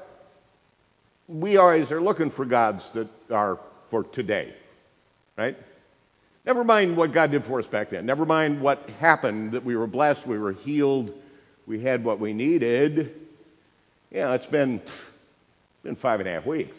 we 1.31 1.57
always 1.57 1.93
are 1.93 2.01
looking 2.01 2.31
for 2.31 2.45
gods 2.45 2.91
that 2.93 3.09
are 3.31 3.59
for 3.91 4.05
today, 4.05 4.53
right? 5.39 5.57
Never 6.45 6.65
mind 6.65 6.97
what 6.97 7.13
God 7.13 7.31
did 7.31 7.45
for 7.45 7.61
us 7.61 7.67
back 7.67 7.91
then. 7.91 8.05
Never 8.07 8.27
mind 8.27 8.61
what 8.61 8.89
happened, 8.99 9.53
that 9.53 9.65
we 9.65 9.77
were 9.77 9.87
blessed, 9.87 10.27
we 10.27 10.39
were 10.39 10.53
healed, 10.53 11.13
we 11.67 11.81
had 11.81 12.03
what 12.05 12.19
we 12.19 12.33
needed. 12.33 13.15
Yeah, 14.11 14.35
it's 14.35 14.47
been, 14.47 14.83
been 15.85 15.97
five 15.97 16.19
and 16.21 16.29
a 16.29 16.33
half 16.33 16.47
weeks. 16.47 16.77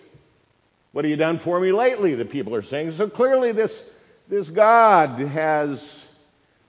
What 0.92 1.06
have 1.06 1.10
you 1.10 1.16
done 1.16 1.40
for 1.40 1.60
me 1.60 1.72
lately? 1.72 2.16
The 2.16 2.26
people 2.26 2.54
are 2.54 2.64
saying. 2.64 2.94
So 2.94 3.10
clearly, 3.10 3.54
this, 3.54 3.90
this 4.28 4.50
God 4.50 5.20
has 5.20 6.06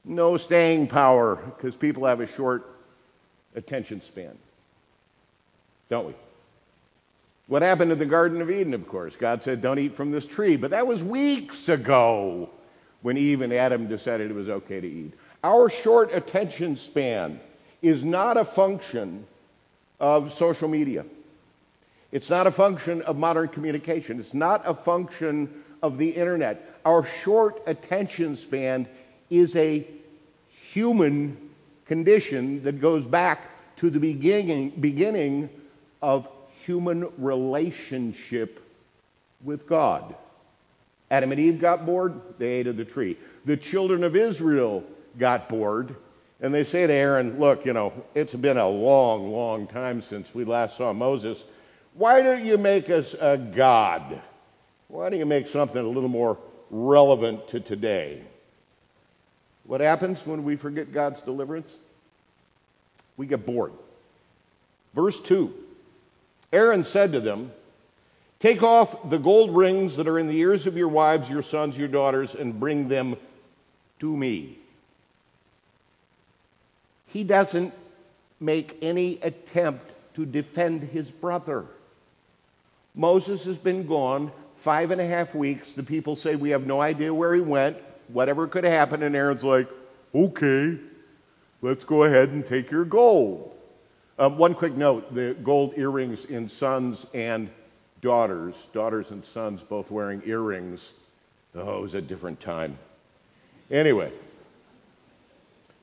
no 0.05 0.37
staying 0.37 0.87
power 0.87 1.37
because 1.37 1.75
people 1.75 2.07
have 2.07 2.21
a 2.21 2.29
short 2.29 2.65
attention 3.57 4.01
span. 4.03 4.39
Don't 5.89 6.07
we? 6.07 6.15
What 7.47 7.63
happened 7.63 7.93
in 7.93 7.99
the 7.99 8.07
Garden 8.07 8.41
of 8.41 8.51
Eden, 8.51 8.75
of 8.75 8.87
course? 8.89 9.15
God 9.17 9.43
said, 9.43 9.63
Don't 9.63 9.79
eat 9.79 9.97
from 9.97 10.11
this 10.11 10.27
tree. 10.27 10.57
But 10.57 10.71
that 10.71 10.87
was 10.87 11.03
weeks 11.03 11.69
ago 11.69 12.51
when 13.03 13.17
Eve 13.17 13.43
and 13.43 13.53
Adam 13.53 13.89
decided 13.89 14.31
it 14.31 14.35
was 14.35 14.49
okay 14.49 14.81
to 14.81 14.87
eat. 14.87 15.15
Our 15.43 15.69
short 15.69 16.15
attention 16.15 16.77
span 16.77 17.41
is 17.83 18.05
not 18.05 18.37
a 18.37 18.45
function 18.45 19.27
of 19.99 20.33
social 20.33 20.69
media. 20.69 21.05
It's 22.13 22.31
not 22.31 22.47
a 22.47 22.51
function 22.51 23.03
of 23.03 23.17
modern 23.17 23.49
communication. 23.49 24.21
It's 24.21 24.35
not 24.35 24.63
a 24.65 24.75
function 24.75 25.63
of 25.83 25.99
the 25.99 26.11
internet. 26.11 26.79
Our 26.85 27.07
short 27.25 27.63
attention 27.67 28.37
span 28.37 28.87
is 29.31 29.57
a 29.57 29.87
human 30.73 31.51
condition 31.87 32.63
that 32.65 32.81
goes 32.81 33.05
back 33.05 33.41
to 33.77 33.91
the 33.91 33.99
beginning, 33.99 34.71
beginning 34.71 35.49
of 36.01 36.29
human 36.65 37.11
relationship 37.19 38.61
with 39.45 39.67
God. 39.67 40.15
Adam 41.11 41.31
and 41.31 41.41
Eve 41.41 41.61
got 41.61 41.85
bored, 41.85 42.15
they 42.39 42.47
ate 42.47 42.67
of 42.67 42.77
the 42.77 42.85
tree. 42.85 43.19
The 43.45 43.57
children 43.57 44.03
of 44.03 44.17
Israel 44.17 44.83
got 45.19 45.49
bored, 45.49 45.95
and 46.41 46.55
they 46.55 46.65
say 46.65 46.87
to 46.87 46.93
Aaron, 46.93 47.39
Look, 47.39 47.67
you 47.67 47.73
know, 47.75 47.93
it's 48.15 48.35
been 48.35 48.57
a 48.57 48.69
long, 48.69 49.31
long 49.31 49.67
time 49.67 50.03
since 50.03 50.35
we 50.35 50.45
last 50.45 50.77
saw 50.79 50.93
Moses. 50.93 51.43
Why 51.95 52.23
don't 52.23 52.45
you 52.45 52.57
make 52.57 52.89
us 52.89 53.15
a 53.15 53.37
God? 53.37 54.23
Why 54.89 55.11
don't 55.11 55.19
you 55.19 55.27
make 55.27 55.49
something 55.49 55.79
a 55.79 55.89
little 55.89 56.09
more 56.09 56.39
relevant 56.71 57.49
to 57.49 57.61
today? 57.61 58.23
What 59.65 59.81
happens 59.81 60.25
when 60.27 60.45
we 60.45 60.57
forget 60.57 60.93
God's 60.93 61.23
deliverance? 61.23 61.71
We 63.17 63.27
get 63.27 63.45
bored. 63.45 63.73
Verse 64.95 65.21
2 65.23 65.53
Aaron 66.53 66.85
said 66.85 67.13
to 67.13 67.21
them, 67.21 67.53
Take 68.41 68.63
off 68.63 69.09
the 69.09 69.19
gold 69.19 69.57
rings 69.57 69.97
that 69.97 70.09
are 70.09 70.19
in 70.19 70.27
the 70.27 70.37
ears 70.37 70.67
of 70.67 70.77
your 70.77 70.89
wives, 70.89 71.31
your 71.31 71.43
sons, 71.43 71.79
your 71.79 71.89
daughters, 71.89 72.35
and 72.35 72.59
bring 72.59 72.89
them 72.89 73.17
to 74.01 74.17
me. 74.17 74.59
He 77.07 77.23
doesn't 77.23 77.73
make 78.41 78.79
any 78.83 79.21
attempt 79.23 79.85
to 80.15 80.27
defend 80.27 80.83
his 80.83 81.09
brother. 81.09 81.67
Moses 82.95 83.45
has 83.45 83.59
been 83.59 83.87
gone 83.87 84.33
five 84.57 84.91
and 84.91 85.01
a 85.01 85.07
half 85.07 85.35
weeks. 85.35 85.75
The 85.75 85.83
people 85.83 86.17
say 86.17 86.35
we 86.35 86.51
have 86.51 86.67
no 86.67 86.81
idea 86.81 87.15
where 87.15 87.35
he 87.35 87.41
went, 87.41 87.77
whatever 88.09 88.49
could 88.49 88.65
happen. 88.65 89.03
And 89.03 89.15
Aaron's 89.15 89.45
like, 89.45 89.69
okay, 90.15 90.79
let's 91.61 91.85
go 91.85 92.05
ahead 92.05 92.31
and 92.31 92.45
take 92.45 92.71
your 92.71 92.85
gold. 92.85 93.57
Um, 94.23 94.39
one 94.39 94.55
quick 94.55 94.77
note 94.77 95.13
the 95.13 95.35
gold 95.43 95.75
earrings 95.77 96.27
in 96.27 96.49
sons 96.49 97.07
and 97.13 97.51
daughters, 98.03 98.55
daughters 98.73 99.11
and 99.11 99.27
sons 99.27 99.65
both 99.65 99.91
wearing 99.91 100.23
earrings. 100.25 100.93
Oh, 101.57 101.79
it 101.79 101.83
was 101.83 101.95
a 101.97 102.01
different 102.01 102.41
time. 102.41 102.79
Anyway, 103.69 104.13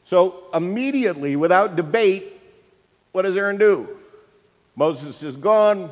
so 0.06 0.46
immediately, 0.54 1.36
without 1.36 1.76
debate, 1.76 2.32
what 3.12 3.24
does 3.24 3.36
Aaron 3.36 3.58
do? 3.58 3.90
Moses 4.78 5.22
is 5.22 5.36
gone. 5.36 5.92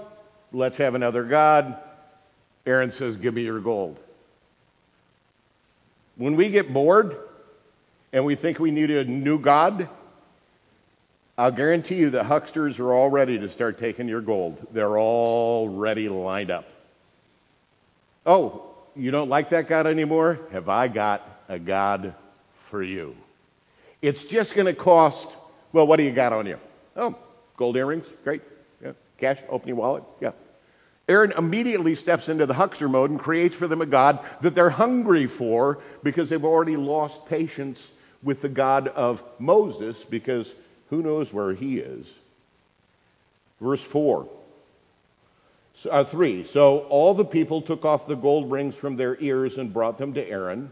Let's 0.54 0.78
have 0.78 0.96
another 0.96 1.26
God. 1.26 1.78
Aaron 2.66 2.92
says, 2.92 3.18
Give 3.18 3.34
me 3.34 3.44
your 3.44 3.60
gold. 3.60 4.00
When 6.16 6.38
we 6.38 6.50
get 6.50 6.72
bored 6.72 7.14
and 8.14 8.24
we 8.24 8.36
think 8.36 8.58
we 8.58 8.72
need 8.72 8.90
a 8.90 9.04
new 9.04 9.38
God, 9.38 9.90
I'll 11.38 11.52
guarantee 11.52 11.96
you 11.96 12.10
the 12.10 12.24
hucksters 12.24 12.80
are 12.80 12.92
all 12.92 13.10
ready 13.10 13.38
to 13.38 13.50
start 13.50 13.80
taking 13.80 14.08
your 14.08 14.22
gold. 14.22 14.58
They're 14.72 14.98
all 14.98 15.70
ready 15.70 16.10
lined 16.10 16.50
up. 16.50 16.66
Oh, 18.26 18.64
you 18.96 19.12
don't 19.12 19.30
like 19.30 19.52
that 19.52 19.70
God 19.70 19.86
anymore? 19.86 20.40
Have 20.52 20.68
I 20.68 20.88
got 20.88 21.22
a 21.48 21.60
God 21.60 22.16
for 22.70 22.82
you? 22.82 23.16
It's 24.02 24.26
just 24.26 24.56
going 24.56 24.66
to 24.66 24.74
cost, 24.74 25.28
well, 25.74 25.86
what 25.86 25.98
do 25.98 26.04
you 26.04 26.12
got 26.12 26.34
on 26.34 26.48
you? 26.48 26.58
Oh, 26.96 27.16
gold 27.56 27.78
earrings, 27.78 28.06
great. 28.24 28.42
Yeah. 28.84 28.94
Cash, 29.20 29.38
open 29.48 29.68
your 29.68 29.78
wallet, 29.78 30.04
yeah. 30.20 30.32
Aaron 31.08 31.34
immediately 31.38 31.96
steps 31.96 32.30
into 32.30 32.48
the 32.48 32.54
huckster 32.54 32.90
mode 32.90 33.12
and 33.12 33.20
creates 33.20 33.56
for 33.56 33.68
them 33.68 33.82
a 33.82 33.86
God 33.86 34.20
that 34.42 34.56
they're 34.56 34.70
hungry 34.70 35.28
for 35.28 35.80
because 36.04 36.30
they've 36.30 36.44
already 36.44 36.76
lost 36.76 37.28
patience 37.28 37.88
with 38.24 38.42
the 38.42 38.50
God 38.50 38.88
of 38.90 39.24
Moses 39.40 40.04
because 40.04 40.52
who 40.90 41.02
knows 41.02 41.32
where 41.32 41.54
he 41.54 41.80
is? 41.80 42.06
Verse 43.60 43.82
4. 43.82 44.28
Uh, 45.90 46.04
3. 46.04 46.46
So 46.48 46.80
all 46.90 47.14
the 47.14 47.26
people 47.26 47.62
took 47.62 47.86
off 47.86 48.08
the 48.08 48.16
gold 48.16 48.52
rings 48.52 48.76
from 48.76 48.96
their 48.96 49.20
ears 49.22 49.58
and 49.58 49.74
brought 49.74 49.98
them 49.98 50.14
to 50.14 50.28
Aaron. 50.28 50.72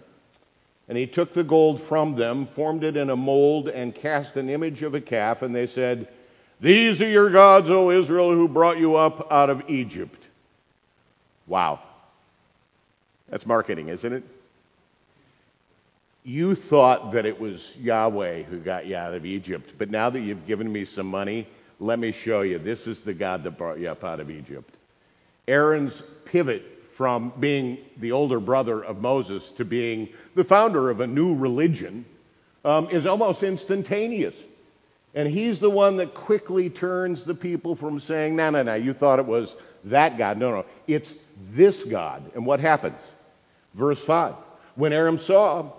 And 0.88 0.98
he 0.98 1.08
took 1.08 1.34
the 1.34 1.44
gold 1.44 1.82
from 1.84 2.16
them, 2.16 2.48
formed 2.56 2.84
it 2.84 2.96
in 2.96 3.10
a 3.10 3.16
mold, 3.16 3.68
and 3.70 3.94
cast 3.94 4.36
an 4.36 4.50
image 4.50 4.84
of 4.84 4.94
a 4.94 5.02
calf. 5.02 5.42
And 5.42 5.54
they 5.54 5.68
said, 5.68 6.08
These 6.60 7.02
are 7.02 7.10
your 7.10 7.30
gods, 7.30 7.70
O 7.70 7.90
Israel, 7.90 8.32
who 8.34 8.48
brought 8.48 8.78
you 8.78 8.96
up 8.96 9.32
out 9.32 9.50
of 9.50 9.70
Egypt. 9.70 10.22
Wow. 11.48 11.80
That's 13.30 13.46
marketing, 13.46 13.90
isn't 13.90 14.14
it? 14.14 14.24
You 16.26 16.56
thought 16.56 17.12
that 17.12 17.28
it 17.28 17.40
was 17.40 17.78
Yahweh 17.78 18.44
who 18.44 18.58
got 18.60 18.88
you 18.88 18.96
out 18.96 19.14
of 19.14 19.28
Egypt, 19.28 19.74
but 19.78 19.92
now 19.92 20.10
that 20.10 20.22
you've 20.22 20.48
given 20.48 20.70
me 20.72 20.84
some 20.84 21.06
money, 21.06 21.48
let 21.80 22.00
me 22.00 22.12
show 22.12 22.42
you. 22.42 22.58
This 22.58 22.88
is 22.88 23.04
the 23.04 23.14
God 23.14 23.44
that 23.44 23.60
brought 23.60 23.80
you 23.80 23.90
up 23.90 24.04
out 24.04 24.20
of 24.20 24.32
Egypt. 24.32 24.74
Aaron's 25.48 26.02
pivot 26.26 26.64
from 26.98 27.32
being 27.40 27.78
the 27.98 28.12
older 28.12 28.40
brother 28.40 28.84
of 28.84 29.02
Moses 29.02 29.52
to 29.54 29.66
being 29.66 30.10
the 30.34 30.44
founder 30.44 30.90
of 30.90 31.00
a 31.00 31.08
new 31.08 31.36
religion 31.36 32.06
um, 32.64 32.90
is 32.90 33.06
almost 33.06 33.44
instantaneous. 33.44 34.34
And 35.14 35.30
he's 35.30 35.60
the 35.60 35.70
one 35.70 35.98
that 35.98 36.16
quickly 36.16 36.72
turns 36.72 37.24
the 37.24 37.36
people 37.36 37.76
from 37.76 38.00
saying, 38.00 38.36
no, 38.36 38.50
no, 38.50 38.64
no, 38.64 38.74
you 38.74 38.94
thought 38.94 39.20
it 39.20 39.26
was 39.26 39.54
that 39.84 40.18
God. 40.18 40.40
No, 40.40 40.50
no, 40.50 40.66
it's 40.88 41.14
this 41.52 41.84
God. 41.84 42.24
And 42.34 42.48
what 42.48 42.60
happens? 42.60 42.98
Verse 43.76 44.04
5. 44.04 44.34
When 44.74 44.92
Aaron 44.92 45.20
saw 45.20 45.72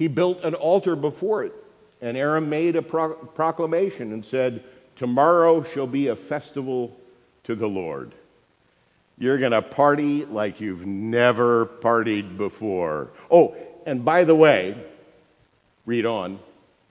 he 0.00 0.08
built 0.08 0.42
an 0.44 0.54
altar 0.54 0.96
before 0.96 1.44
it. 1.44 1.52
And 2.00 2.16
Aaron 2.16 2.48
made 2.48 2.74
a 2.74 2.80
pro- 2.80 3.12
proclamation 3.12 4.14
and 4.14 4.24
said, 4.24 4.64
Tomorrow 4.96 5.62
shall 5.74 5.86
be 5.86 6.08
a 6.08 6.16
festival 6.16 6.96
to 7.44 7.54
the 7.54 7.66
Lord. 7.66 8.14
You're 9.18 9.36
going 9.36 9.52
to 9.52 9.60
party 9.60 10.24
like 10.24 10.58
you've 10.58 10.86
never 10.86 11.66
partied 11.66 12.38
before. 12.38 13.10
Oh, 13.30 13.54
and 13.84 14.02
by 14.02 14.24
the 14.24 14.34
way, 14.34 14.82
read 15.84 16.06
on, 16.06 16.38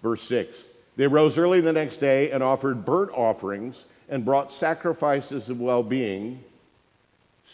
verse 0.04 0.22
6. 0.28 0.56
They 0.96 1.08
rose 1.08 1.36
early 1.40 1.62
the 1.62 1.74
next 1.74 1.98
day 1.98 2.30
and 2.30 2.44
offered 2.44 2.86
burnt 2.86 3.10
offerings 3.16 3.76
and 4.10 4.24
brought 4.24 4.54
sacrifices 4.54 5.50
of 5.50 5.60
well 5.60 5.82
being. 5.82 6.44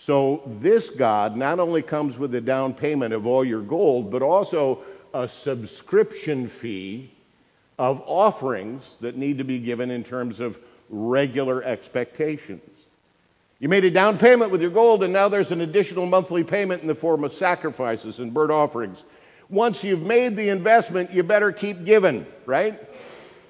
So 0.03 0.41
this 0.59 0.89
God 0.89 1.37
not 1.37 1.61
only 1.61 1.81
comes 1.81 2.17
with 2.17 2.35
a 2.35 2.41
down 2.41 2.73
payment 2.73 3.13
of 3.13 3.25
all 3.25 3.45
your 3.45 3.61
gold, 3.61 4.11
but 4.11 4.21
also 4.21 4.83
a 5.15 5.29
subscription 5.29 6.49
fee 6.49 7.09
of 7.79 8.01
offerings 8.05 8.97
that 8.99 9.15
need 9.15 9.37
to 9.37 9.45
be 9.45 9.59
given 9.59 9.89
in 9.89 10.03
terms 10.03 10.41
of 10.41 10.57
regular 10.89 11.63
expectations. 11.63 12.61
You 13.59 13.69
made 13.69 13.85
a 13.85 13.91
down 13.91 14.17
payment 14.17 14.51
with 14.51 14.61
your 14.61 14.71
gold, 14.71 15.03
and 15.03 15.13
now 15.13 15.29
there's 15.29 15.51
an 15.51 15.61
additional 15.61 16.05
monthly 16.05 16.43
payment 16.43 16.81
in 16.81 16.89
the 16.89 16.95
form 16.95 17.23
of 17.23 17.33
sacrifices 17.33 18.19
and 18.19 18.33
burnt 18.33 18.51
offerings. 18.51 19.01
Once 19.47 19.85
you've 19.85 20.01
made 20.01 20.35
the 20.35 20.49
investment, 20.49 21.13
you 21.13 21.23
better 21.23 21.53
keep 21.53 21.85
giving, 21.85 22.25
right? 22.45 22.77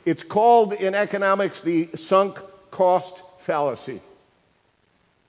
It's 0.06 0.22
called 0.22 0.74
in 0.74 0.94
economics 0.94 1.62
the 1.62 1.90
sunk 1.96 2.38
cost 2.70 3.20
fallacy. 3.40 4.02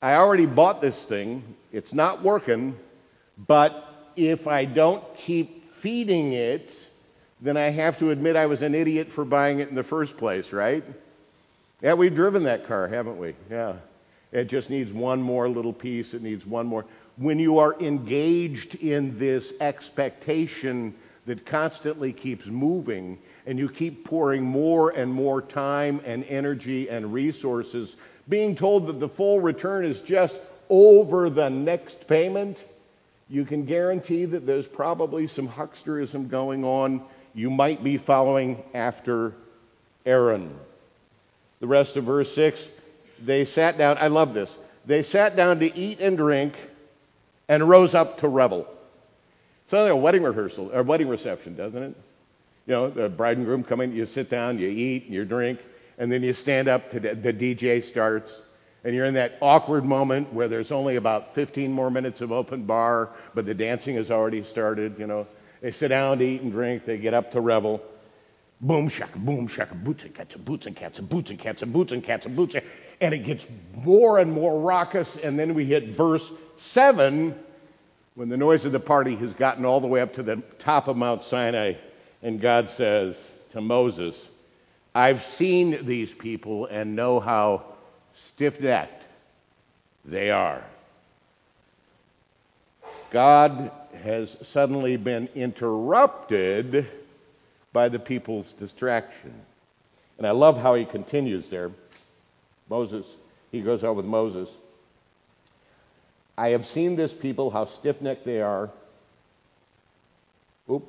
I 0.03 0.17
already 0.17 0.45
bought 0.45 0.83
this 0.83 1.03
thing, 1.07 1.43
it's 1.73 1.95
not 1.95 2.23
working, 2.23 2.77
but 3.39 3.85
if 4.17 4.47
I 4.47 4.67
don't 4.67 5.03
keep 5.17 5.56
feeding 5.81 6.33
it, 6.33 6.71
then 7.41 7.57
I 7.57 7.71
have 7.71 7.99
to 7.99 8.11
admit 8.11 8.37
I 8.37 8.47
was 8.47 8.63
an 8.63 8.75
idiot 8.75 9.09
for 9.09 9.25
buying 9.25 9.61
it 9.61 9.69
in 9.69 9.75
the 9.75 9.83
first 9.83 10.17
place, 10.17 10.53
right? 10.53 10.85
Yeah, 11.83 11.95
we've 11.95 12.15
driven 12.15 12.45
that 12.45 12.67
car, 12.67 12.89
haven't 12.89 13.19
we? 13.19 13.35
Yeah. 13.51 13.75
It 14.33 14.45
just 14.45 14.71
needs 14.71 14.93
one 14.93 15.23
more 15.23 15.49
little 15.49 15.73
piece. 15.73 16.15
It 16.15 16.23
needs 16.23 16.47
one 16.47 16.67
more. 16.67 16.85
when 17.17 17.39
you 17.39 17.59
are 17.59 17.79
engaged 17.81 18.75
in 18.77 19.19
this 19.19 19.53
expectation 19.61 20.95
that 21.27 21.47
constantly 21.47 22.13
keeps 22.13 22.47
moving 22.47 23.19
and 23.47 23.59
you 23.59 23.69
keep 23.69 24.05
pouring 24.05 24.43
more 24.43 24.91
and 24.91 25.13
more 25.13 25.41
time 25.41 26.01
and 26.05 26.25
energy 26.25 26.89
and 26.89 27.13
resources, 27.13 27.97
being 28.29 28.57
told 28.57 28.87
that 28.87 29.01
the 29.01 29.09
full 29.09 29.41
return 29.41 29.85
is 29.85 30.03
just 30.03 30.37
over 30.69 31.31
the 31.31 31.49
next 31.49 32.09
payment, 32.09 32.65
you 33.29 33.45
can 33.45 33.65
guarantee 33.65 34.25
that 34.25 34.47
there's 34.47 34.67
probably 34.67 35.27
some 35.27 35.49
hucksterism 35.49 36.29
going 36.29 36.65
on. 36.65 37.03
You 37.35 37.51
might 37.51 37.83
be 37.83 37.99
following 37.99 38.63
after 38.73 39.35
Aaron. 40.05 40.57
The 41.61 41.67
rest 41.67 41.97
of 41.97 42.05
verse 42.05 42.33
6 42.35 42.63
they 43.25 43.45
sat 43.45 43.79
down. 43.79 43.99
I 43.99 44.09
love 44.09 44.35
this. 44.35 44.51
They 44.85 45.03
sat 45.03 45.37
down 45.37 45.61
to 45.61 45.77
eat 45.77 46.01
and 46.01 46.17
drink 46.17 46.55
and 47.49 47.69
rose 47.69 47.95
up 47.95 48.19
to 48.19 48.29
revel. 48.29 48.67
Sounds 49.71 49.85
like 49.85 49.93
a 49.93 49.97
wedding 49.97 50.23
rehearsal 50.23 50.71
or 50.73 50.83
wedding 50.83 51.09
reception, 51.09 51.57
doesn't 51.57 51.83
it? 51.83 51.97
You 52.67 52.73
know, 52.73 52.91
the 52.91 53.09
bride 53.09 53.37
and 53.37 53.47
groom 53.47 53.65
come 53.65 53.81
in, 53.81 53.95
you 53.95 54.07
sit 54.07 54.29
down, 54.29 54.59
you 54.59 54.69
eat, 54.69 55.07
you 55.07 55.25
drink, 55.25 55.61
and 55.99 56.11
then 56.11 56.23
you 56.23 56.35
stand 56.35 56.69
up 56.69 56.91
to 56.91 57.01
the, 57.01 57.15
the 57.15 57.33
DJ 57.33 57.85
starts, 57.85 58.31
and 58.87 58.95
you're 58.95 59.05
in 59.05 59.15
that 59.15 59.37
awkward 59.43 59.85
moment 59.85 60.33
where 60.33 60.47
there's 60.47 60.71
only 60.71 60.95
about 60.95 61.35
15 61.35 61.73
more 61.73 61.91
minutes 61.91 62.21
of 62.21 62.31
open 62.31 62.63
bar, 62.63 63.11
but 63.35 63.45
the 63.45 63.53
dancing 63.53 63.97
has 63.97 64.13
already 64.13 64.45
started. 64.45 64.97
You 64.97 65.09
know, 65.09 65.27
they 65.61 65.73
sit 65.73 65.89
down 65.89 66.19
to 66.19 66.25
eat 66.25 66.43
and 66.43 66.53
drink, 66.53 66.85
they 66.85 66.97
get 66.97 67.13
up 67.13 67.33
to 67.33 67.41
revel. 67.41 67.83
Boom 68.61 68.89
shaka, 68.89 69.19
boom 69.19 69.49
shaka, 69.49 69.75
boots 69.75 70.05
and 70.05 70.15
cats 70.15 70.37
and 70.37 70.45
boots 70.45 70.67
and 70.67 70.77
cats 70.77 71.01
and 71.01 71.09
boots 71.09 71.33
and 71.33 71.41
cats 71.41 71.63
and 71.63 71.73
boots 71.73 71.93
and 71.93 72.05
cats 72.05 72.27
and 72.27 72.37
boots. 72.37 72.55
And, 72.55 72.65
and 73.01 73.13
it 73.13 73.25
gets 73.25 73.45
more 73.75 74.21
and 74.21 74.33
more 74.33 74.61
raucous, 74.61 75.17
and 75.17 75.37
then 75.37 75.55
we 75.55 75.65
hit 75.65 75.97
verse 75.97 76.33
7 76.61 77.37
when 78.15 78.29
the 78.29 78.37
noise 78.37 78.65
of 78.65 78.71
the 78.71 78.79
party 78.79 79.17
has 79.17 79.35
gotten 79.35 79.65
all 79.65 79.81
the 79.81 79.89
way 79.89 80.01
up 80.01 80.15
to 80.15 80.23
the 80.23 80.41
top 80.61 80.87
of 80.87 80.97
Mount 80.97 81.25
Sinai, 81.25 81.73
and 82.23 82.41
God 82.41 82.71
says 82.77 83.17
to 83.51 83.61
Moses, 83.61 84.17
I've 84.95 85.25
seen 85.25 85.85
these 85.87 86.15
people 86.15 86.67
and 86.67 86.95
know 86.95 87.19
how 87.19 87.76
stiff 88.17 88.61
necked 88.61 89.05
they 90.05 90.31
are. 90.31 90.65
God 93.11 93.71
has 94.03 94.37
suddenly 94.49 94.97
been 94.97 95.29
interrupted 95.35 96.87
by 97.73 97.89
the 97.89 97.99
people's 97.99 98.53
distraction. 98.53 99.35
And 100.19 100.27
I 100.27 100.31
love 100.31 100.57
how 100.57 100.75
he 100.75 100.85
continues 100.85 101.49
there. 101.49 101.71
Moses, 102.69 103.05
he 103.53 103.61
goes 103.61 103.85
on 103.85 103.97
with 103.97 104.07
Moses. 104.07 104.49
I 106.39 106.49
have 106.49 106.67
seen 106.67 106.97
this 106.97 107.13
people, 107.13 107.51
how 107.51 107.67
stiff 107.67 108.01
necked 108.01 108.25
they 108.25 108.41
are. 108.41 108.71
Oop. 110.71 110.85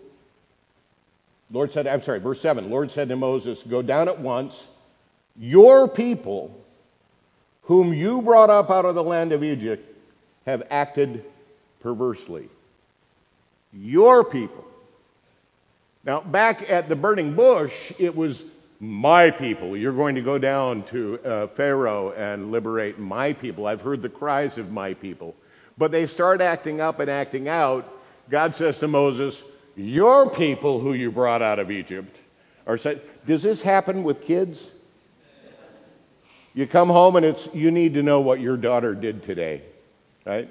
Lord 1.50 1.72
said, 1.72 1.88
I'm 1.88 2.04
sorry, 2.04 2.20
verse 2.20 2.42
7. 2.42 2.70
Lord 2.70 2.92
said 2.92 3.10
to 3.10 3.16
Moses, 3.16 3.62
Go 3.64 3.82
down 3.82 4.10
at 4.10 4.20
once. 4.20 4.66
Your 5.38 5.88
people, 5.88 6.54
whom 7.68 7.94
you 7.94 8.22
brought 8.22 8.50
up 8.50 8.70
out 8.70 8.86
of 8.86 8.96
the 8.96 9.04
land 9.04 9.34
of 9.34 9.44
Egypt, 9.44 9.86
have 10.46 10.64
acted 10.70 11.24
perversely. 11.82 12.50
Your 13.74 14.24
people. 14.24 14.66
Now, 16.06 16.22
back 16.22 16.70
at 16.70 16.88
the 16.88 16.96
burning 16.96 17.36
bush, 17.36 17.74
it 18.00 18.16
was 18.16 18.42
my 18.80 19.32
people. 19.32 19.76
You're 19.76 19.94
going 19.94 20.16
to 20.16 20.22
go 20.22 20.38
down 20.38 20.84
to 20.84 21.20
uh, 21.20 21.48
Pharaoh 21.48 22.12
and 22.12 22.52
liberate 22.52 22.98
my 22.98 23.34
people. 23.34 23.68
I've 23.68 23.82
heard 23.82 24.02
the 24.02 24.10
cries 24.10 24.58
of 24.58 24.72
my 24.72 24.94
people. 24.94 25.36
But 25.78 25.92
they 25.92 26.08
start 26.08 26.40
acting 26.40 26.80
up 26.80 27.02
and 27.02 27.10
acting 27.10 27.50
out. 27.50 27.86
God 28.30 28.56
says 28.56 28.80
to 28.80 28.88
Moses, 28.88 29.44
Your 29.76 30.30
people 30.30 30.80
who 30.80 30.94
you 30.94 31.12
brought 31.12 31.42
out 31.42 31.60
of 31.60 31.70
Egypt 31.70 32.16
are 32.66 32.78
said. 32.78 33.02
Does 33.26 33.44
this 33.44 33.62
happen 33.62 34.04
with 34.04 34.22
kids? 34.22 34.62
You 36.58 36.66
come 36.66 36.90
home 36.90 37.18
and 37.18 37.24
it's 37.24 37.54
you 37.54 37.70
need 37.70 37.94
to 37.94 38.02
know 38.02 38.20
what 38.20 38.40
your 38.40 38.58
daughter 38.58 38.96
did 38.96 39.24
today. 39.24 39.62
Right? 40.26 40.50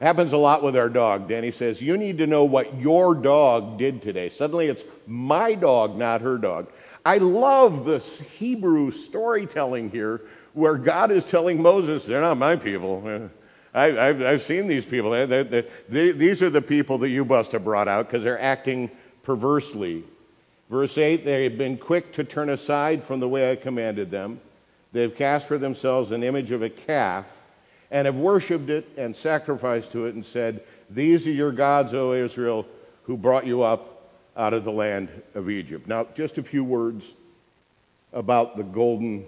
Happens 0.00 0.32
a 0.32 0.38
lot 0.38 0.62
with 0.62 0.78
our 0.78 0.88
dog. 0.88 1.28
Danny 1.28 1.50
says, 1.50 1.78
You 1.78 1.98
need 1.98 2.16
to 2.18 2.26
know 2.26 2.44
what 2.44 2.80
your 2.80 3.14
dog 3.14 3.76
did 3.78 4.00
today. 4.00 4.30
Suddenly 4.30 4.68
it's 4.68 4.82
my 5.06 5.54
dog, 5.54 5.94
not 5.94 6.22
her 6.22 6.38
dog. 6.38 6.68
I 7.04 7.18
love 7.18 7.84
this 7.84 8.18
Hebrew 8.38 8.92
storytelling 8.92 9.90
here 9.90 10.22
where 10.54 10.76
God 10.76 11.10
is 11.10 11.22
telling 11.26 11.60
Moses, 11.60 12.06
they're 12.06 12.22
not 12.22 12.38
my 12.38 12.56
people. 12.56 13.28
I, 13.74 13.88
have 13.88 14.44
seen 14.44 14.68
these 14.68 14.86
people. 14.86 15.10
They're, 15.10 15.44
they're, 15.44 15.64
they, 15.86 16.12
these 16.12 16.40
are 16.40 16.48
the 16.48 16.62
people 16.62 16.96
that 16.98 17.10
you 17.10 17.26
must 17.26 17.52
have 17.52 17.62
brought 17.62 17.88
out 17.88 18.06
because 18.06 18.24
they're 18.24 18.40
acting 18.40 18.90
perversely. 19.22 20.02
Verse 20.70 20.96
8 20.96 21.26
they 21.26 21.44
have 21.44 21.58
been 21.58 21.76
quick 21.76 22.14
to 22.14 22.24
turn 22.24 22.48
aside 22.48 23.04
from 23.04 23.20
the 23.20 23.28
way 23.28 23.52
I 23.52 23.56
commanded 23.56 24.10
them. 24.10 24.40
They 24.92 25.02
have 25.02 25.16
cast 25.16 25.46
for 25.48 25.58
themselves 25.58 26.10
an 26.10 26.22
image 26.22 26.50
of 26.50 26.62
a 26.62 26.70
calf 26.70 27.26
and 27.90 28.06
have 28.06 28.14
worshipped 28.14 28.70
it 28.70 28.86
and 28.96 29.14
sacrificed 29.16 29.92
to 29.92 30.06
it 30.06 30.14
and 30.14 30.24
said, 30.24 30.62
These 30.90 31.26
are 31.26 31.32
your 31.32 31.52
gods, 31.52 31.94
O 31.94 32.12
Israel, 32.12 32.66
who 33.04 33.16
brought 33.16 33.46
you 33.46 33.62
up 33.62 34.10
out 34.36 34.54
of 34.54 34.64
the 34.64 34.72
land 34.72 35.08
of 35.34 35.50
Egypt. 35.50 35.86
Now, 35.86 36.06
just 36.14 36.38
a 36.38 36.42
few 36.42 36.64
words 36.64 37.04
about 38.12 38.56
the 38.56 38.62
golden 38.62 39.24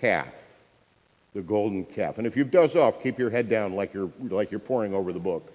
calf. 0.00 0.28
The 1.34 1.42
golden 1.42 1.84
calf. 1.84 2.18
And 2.18 2.26
if 2.26 2.36
you've 2.36 2.50
dozed 2.50 2.76
off, 2.76 3.02
keep 3.02 3.18
your 3.18 3.30
head 3.30 3.48
down 3.48 3.74
like 3.74 3.92
you're, 3.92 4.10
like 4.30 4.50
you're 4.50 4.60
poring 4.60 4.94
over 4.94 5.12
the 5.12 5.18
book. 5.18 5.52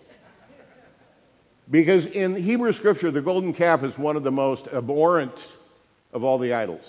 Because 1.70 2.06
in 2.08 2.36
Hebrew 2.36 2.74
scripture, 2.74 3.12
the 3.12 3.22
golden 3.22 3.54
calf 3.54 3.84
is 3.84 3.98
one 3.98 4.16
of 4.16 4.24
the 4.24 4.32
most 4.32 4.68
abhorrent 4.68 5.34
of 6.12 6.24
all 6.24 6.38
the 6.38 6.54
idols. 6.54 6.86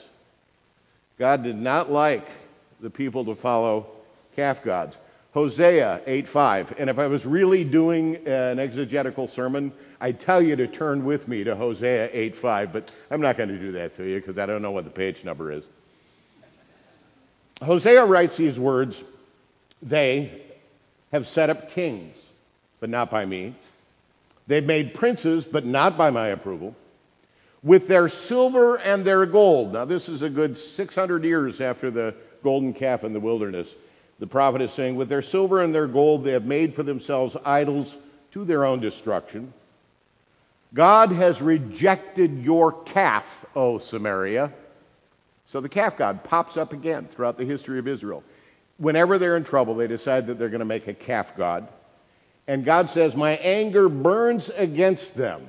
God 1.18 1.42
did 1.42 1.56
not 1.56 1.90
like 1.90 2.26
the 2.82 2.90
people 2.90 3.24
to 3.24 3.34
follow 3.34 3.86
calf 4.34 4.62
gods. 4.62 4.96
Hosea 5.32 6.02
8:5. 6.06 6.74
And 6.78 6.90
if 6.90 6.98
I 6.98 7.06
was 7.06 7.24
really 7.24 7.64
doing 7.64 8.16
an 8.26 8.58
exegetical 8.58 9.28
sermon, 9.28 9.72
I'd 10.00 10.20
tell 10.20 10.42
you 10.42 10.56
to 10.56 10.66
turn 10.66 11.04
with 11.04 11.26
me 11.28 11.44
to 11.44 11.54
Hosea 11.54 12.10
8:5, 12.10 12.72
but 12.72 12.90
I'm 13.10 13.20
not 13.20 13.36
going 13.38 13.48
to 13.48 13.58
do 13.58 13.72
that 13.72 13.94
to 13.96 14.04
you 14.04 14.20
because 14.20 14.36
I 14.36 14.46
don't 14.46 14.60
know 14.60 14.72
what 14.72 14.84
the 14.84 14.90
page 14.90 15.24
number 15.24 15.52
is. 15.52 15.64
Hosea 17.62 18.04
writes 18.04 18.36
these 18.36 18.58
words 18.58 19.00
They 19.80 20.42
have 21.12 21.28
set 21.28 21.50
up 21.50 21.70
kings, 21.70 22.16
but 22.80 22.90
not 22.90 23.10
by 23.10 23.24
me. 23.24 23.54
They've 24.48 24.66
made 24.66 24.94
princes, 24.94 25.44
but 25.44 25.64
not 25.64 25.96
by 25.96 26.10
my 26.10 26.28
approval. 26.28 26.74
With 27.62 27.86
their 27.86 28.08
silver 28.08 28.76
and 28.76 29.04
their 29.04 29.24
gold. 29.24 29.72
Now, 29.72 29.84
this 29.84 30.08
is 30.08 30.22
a 30.22 30.28
good 30.28 30.58
600 30.58 31.22
years 31.22 31.60
after 31.60 31.92
the 31.92 32.16
golden 32.42 32.74
calf 32.74 33.04
in 33.04 33.12
the 33.12 33.20
wilderness. 33.20 33.68
The 34.18 34.26
prophet 34.26 34.62
is 34.62 34.72
saying, 34.72 34.96
With 34.96 35.08
their 35.08 35.22
silver 35.22 35.62
and 35.62 35.74
their 35.74 35.86
gold, 35.86 36.24
they 36.24 36.32
have 36.32 36.44
made 36.44 36.74
for 36.74 36.82
themselves 36.82 37.36
idols 37.44 37.94
to 38.32 38.44
their 38.44 38.64
own 38.64 38.80
destruction. 38.80 39.52
God 40.74 41.10
has 41.10 41.42
rejected 41.42 42.42
your 42.42 42.82
calf, 42.84 43.26
O 43.54 43.78
Samaria. 43.78 44.52
So 45.46 45.60
the 45.60 45.68
calf 45.68 45.98
god 45.98 46.24
pops 46.24 46.56
up 46.56 46.72
again 46.72 47.08
throughout 47.14 47.36
the 47.36 47.44
history 47.44 47.78
of 47.78 47.86
Israel. 47.86 48.24
Whenever 48.78 49.18
they're 49.18 49.36
in 49.36 49.44
trouble, 49.44 49.74
they 49.74 49.86
decide 49.86 50.26
that 50.28 50.38
they're 50.38 50.48
going 50.48 50.60
to 50.60 50.64
make 50.64 50.88
a 50.88 50.94
calf 50.94 51.36
god. 51.36 51.68
And 52.48 52.64
God 52.64 52.90
says, 52.90 53.14
My 53.14 53.32
anger 53.32 53.88
burns 53.88 54.48
against 54.50 55.14
them. 55.14 55.46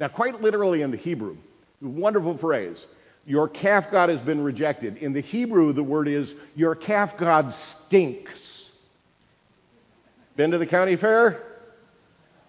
Now, 0.00 0.08
quite 0.08 0.40
literally 0.40 0.82
in 0.82 0.90
the 0.90 0.96
Hebrew, 0.96 1.36
wonderful 1.80 2.36
phrase, 2.38 2.84
your 3.26 3.48
calf 3.48 3.90
god 3.90 4.08
has 4.08 4.20
been 4.20 4.42
rejected. 4.42 4.98
In 4.98 5.12
the 5.12 5.20
Hebrew, 5.20 5.72
the 5.72 5.82
word 5.82 6.06
is, 6.06 6.32
Your 6.54 6.76
calf 6.76 7.18
god 7.18 7.52
stinks. 7.52 8.70
Been 10.36 10.52
to 10.52 10.58
the 10.58 10.66
county 10.66 10.96
fair? 10.96 11.42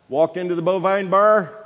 Walked 0.07 0.37
into 0.37 0.53
the 0.55 0.61
bovine 0.61 1.09
bar. 1.09 1.65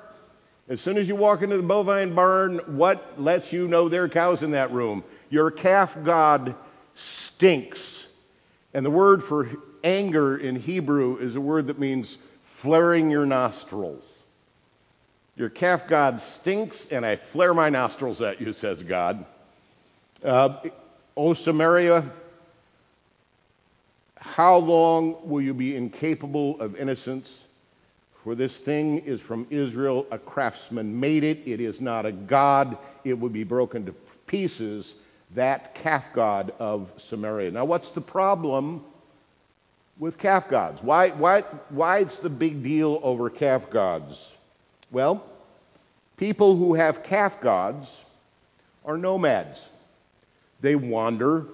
As 0.70 0.80
soon 0.80 0.98
as 0.98 1.08
you 1.08 1.16
walk 1.16 1.42
into 1.42 1.58
the 1.58 1.64
bovine 1.64 2.16
barn, 2.16 2.60
what 2.78 3.22
lets 3.22 3.52
you 3.52 3.68
know 3.68 3.90
there 3.90 4.06
are 4.06 4.10
cows 4.10 4.44
in 4.44 4.52
that 4.52 4.72
room? 4.72 5.04
Your 5.30 5.52
calf 5.52 5.98
god 6.04 6.56
stinks. 6.96 8.08
And 8.74 8.86
the 8.86 8.90
word 8.90 9.24
for 9.24 9.50
anger 9.84 10.38
in 10.38 10.56
Hebrew 10.56 11.18
is 11.18 11.36
a 11.36 11.42
word 11.42 11.68
that 11.68 11.80
means 11.80 12.18
flaring 12.60 13.10
your 13.10 13.26
nostrils. 13.26 14.21
Your 15.36 15.50
calf 15.50 15.88
god 15.88 16.22
stinks, 16.22 16.88
and 16.92 17.06
I 17.06 17.16
flare 17.16 17.54
my 17.54 17.70
nostrils 17.70 18.22
at 18.22 18.42
you, 18.42 18.54
says 18.54 18.82
God. 18.84 19.26
Uh, 20.24 20.60
o 21.16 21.34
Samaria, 21.34 22.12
how 24.18 24.58
long 24.58 25.30
will 25.30 25.42
you 25.42 25.54
be 25.54 25.76
incapable 25.76 26.60
of 26.62 26.76
innocence? 26.76 27.34
For 28.24 28.36
this 28.36 28.60
thing 28.60 29.00
is 29.00 29.20
from 29.20 29.48
Israel, 29.50 30.06
a 30.12 30.20
craftsman 30.20 31.00
made 31.00 31.24
it. 31.24 31.40
It 31.46 31.60
is 31.60 31.82
not 31.82 32.06
a 32.06 32.12
god. 32.12 32.78
It 33.04 33.14
would 33.14 33.34
be 33.34 33.44
broken 33.44 33.86
to 33.88 33.96
pieces, 34.28 34.94
that 35.34 35.76
calf 35.76 36.06
god 36.14 36.54
of 36.60 36.92
Samaria. 36.98 37.52
Now, 37.52 37.66
what's 37.66 37.92
the 37.92 38.02
problem? 38.02 38.84
with 40.02 40.18
calf 40.18 40.50
gods. 40.50 40.82
Why, 40.82 41.10
why, 41.10 41.42
why 41.70 42.00
it's 42.00 42.20
the 42.20 42.30
big 42.30 42.64
deal 42.64 43.00
over 43.04 43.30
calf 43.30 43.70
gods? 43.70 44.34
Well, 44.92 45.26
people 46.18 46.58
who 46.58 46.74
have 46.74 47.04
calf 47.04 47.40
gods 47.40 47.90
are 48.86 48.98
nomads. 48.98 49.66
They 50.60 50.76
wander 50.76 51.46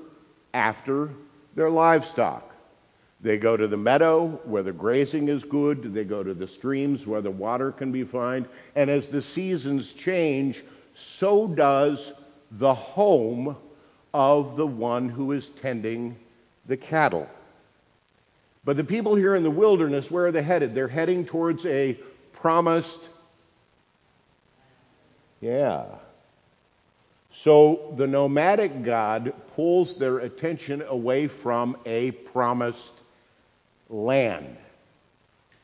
after 0.54 1.10
their 1.56 1.70
livestock. 1.70 2.44
They 3.22 3.38
go 3.38 3.58
to 3.58 3.68
the 3.68 3.78
meadow 3.78 4.40
where 4.46 4.64
the 4.64 4.72
grazing 4.72 5.28
is 5.28 5.44
good. 5.44 5.94
They 5.94 6.04
go 6.04 6.24
to 6.24 6.34
the 6.34 6.48
streams 6.48 7.08
where 7.08 7.22
the 7.22 7.32
water 7.32 7.72
can 7.72 7.92
be 7.92 8.04
found. 8.04 8.48
And 8.76 8.90
as 8.90 9.08
the 9.08 9.22
seasons 9.22 9.94
change, 9.94 10.64
so 10.96 11.48
does 11.48 12.14
the 12.52 12.74
home 12.74 13.56
of 14.14 14.56
the 14.56 14.68
one 14.68 15.10
who 15.10 15.32
is 15.32 15.50
tending 15.50 16.16
the 16.68 16.78
cattle. 16.78 17.28
But 18.64 18.78
the 18.78 18.84
people 18.84 19.16
here 19.16 19.36
in 19.36 19.44
the 19.44 19.52
wilderness, 19.52 20.12
where 20.12 20.28
are 20.28 20.32
they 20.32 20.44
headed? 20.44 20.76
They're 20.76 20.88
heading 20.88 21.26
towards 21.26 21.66
a 21.66 21.98
promised. 22.34 23.10
Yeah. 25.42 25.86
So 27.34 27.94
the 27.98 28.08
nomadic 28.08 28.84
God 28.84 29.34
pulls 29.56 29.98
their 29.98 30.20
attention 30.20 30.82
away 30.82 31.28
from 31.28 31.78
a 31.86 32.12
promised 32.12 32.94
land, 33.90 34.58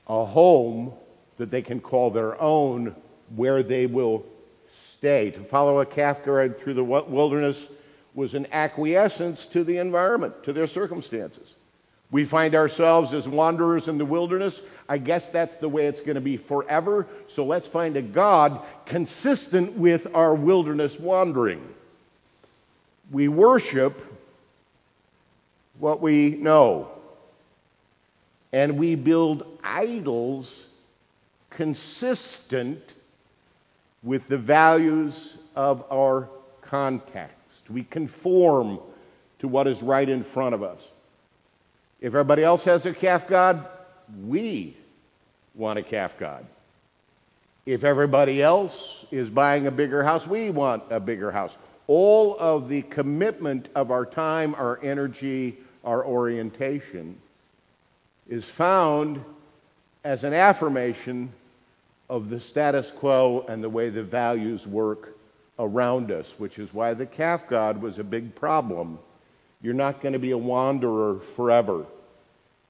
a 0.07 0.23
home 0.25 0.93
that 1.37 1.49
they 1.49 1.61
can 1.61 1.79
call 1.79 2.11
their 2.11 2.39
own 2.39 2.95
where 3.35 3.63
they 3.63 3.87
will 3.87 4.23
stay. 4.91 5.31
To 5.31 5.43
follow 5.45 5.79
a 5.79 5.85
calf 5.85 6.23
guard 6.23 6.59
through 6.59 6.75
the 6.75 6.83
wilderness 6.83 7.67
was 8.13 8.35
an 8.35 8.47
acquiescence 8.51 9.47
to 9.47 9.63
the 9.63 9.77
environment, 9.79 10.43
to 10.43 10.53
their 10.53 10.67
circumstances. 10.67 11.55
We 12.13 12.25
find 12.25 12.53
ourselves 12.53 13.11
as 13.15 13.27
wanderers 13.27 13.87
in 13.87 13.97
the 13.97 14.05
wilderness. 14.05 14.61
I 14.87 14.99
guess 14.99 15.31
that's 15.31 15.57
the 15.57 15.67
way 15.67 15.87
it's 15.87 16.01
going 16.01 16.13
to 16.13 16.21
be 16.21 16.37
forever. 16.37 17.07
So 17.27 17.43
let's 17.43 17.67
find 17.67 17.97
a 17.97 18.03
God 18.03 18.61
consistent 18.85 19.73
with 19.73 20.05
our 20.13 20.35
wilderness 20.35 20.99
wandering. 20.99 21.67
We 23.11 23.29
worship 23.29 23.99
what 25.79 26.01
we 26.01 26.35
know, 26.35 26.89
and 28.51 28.77
we 28.77 28.93
build 28.93 29.47
idols 29.63 30.67
consistent 31.49 32.93
with 34.03 34.27
the 34.27 34.37
values 34.37 35.35
of 35.55 35.83
our 35.91 36.29
context. 36.61 37.71
We 37.71 37.85
conform 37.85 38.79
to 39.39 39.47
what 39.47 39.65
is 39.65 39.81
right 39.81 40.07
in 40.07 40.23
front 40.23 40.53
of 40.53 40.61
us. 40.61 40.79
If 42.03 42.07
everybody 42.07 42.43
else 42.43 42.65
has 42.65 42.85
a 42.85 42.93
calf 42.93 43.29
god, 43.29 43.65
we 44.25 44.75
want 45.55 45.79
a 45.79 45.83
calf 45.83 46.11
god. 46.19 46.45
If 47.65 47.85
everybody 47.85 48.43
else 48.43 49.05
is 49.09 49.29
buying 49.29 49.67
a 49.67 49.71
bigger 49.71 50.03
house, 50.03 50.27
we 50.27 50.49
want 50.49 50.83
a 50.89 50.99
bigger 50.99 51.31
house. 51.31 51.55
All 51.87 52.37
of 52.37 52.67
the 52.67 52.81
commitment 52.81 53.69
of 53.73 53.89
our 53.89 54.05
time, 54.05 54.53
our 54.55 54.83
energy, 54.83 55.57
our 55.85 56.05
orientation 56.05 57.15
is 58.27 58.43
found 58.43 59.23
as 60.03 60.25
an 60.25 60.33
affirmation 60.33 61.31
of 62.09 62.29
the 62.29 62.41
status 62.41 62.91
quo 62.91 63.45
and 63.47 63.63
the 63.63 63.69
way 63.69 63.87
the 63.89 64.03
values 64.03 64.67
work 64.67 65.17
around 65.57 66.11
us, 66.11 66.33
which 66.37 66.59
is 66.59 66.73
why 66.73 66.93
the 66.93 67.05
calf 67.05 67.47
god 67.47 67.81
was 67.81 67.97
a 67.97 68.03
big 68.03 68.35
problem 68.35 68.99
you're 69.63 69.73
not 69.73 70.01
going 70.01 70.13
to 70.13 70.19
be 70.19 70.31
a 70.31 70.37
wanderer 70.37 71.21
forever. 71.35 71.85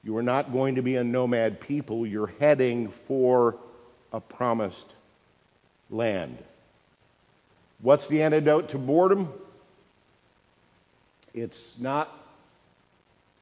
You 0.03 0.17
are 0.17 0.23
not 0.23 0.51
going 0.51 0.75
to 0.75 0.81
be 0.81 0.97
a 0.97 1.03
nomad 1.03 1.61
people. 1.61 2.05
You're 2.05 2.33
heading 2.39 2.91
for 3.07 3.55
a 4.11 4.19
promised 4.19 4.93
land. 5.89 6.37
What's 7.81 8.07
the 8.07 8.21
antidote 8.21 8.69
to 8.69 8.77
boredom? 8.77 9.29
It's 11.33 11.75
not 11.79 12.09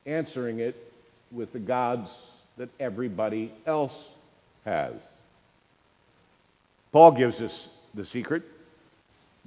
answering 0.06 0.60
it 0.60 0.76
with 1.32 1.52
the 1.52 1.60
gods 1.60 2.10
that 2.58 2.70
everybody 2.80 3.52
else 3.66 3.94
has. 4.66 4.94
Paul 6.92 7.14
gives 7.14 7.42
us 7.42 7.70
the 7.94 8.06
secret, 8.06 8.44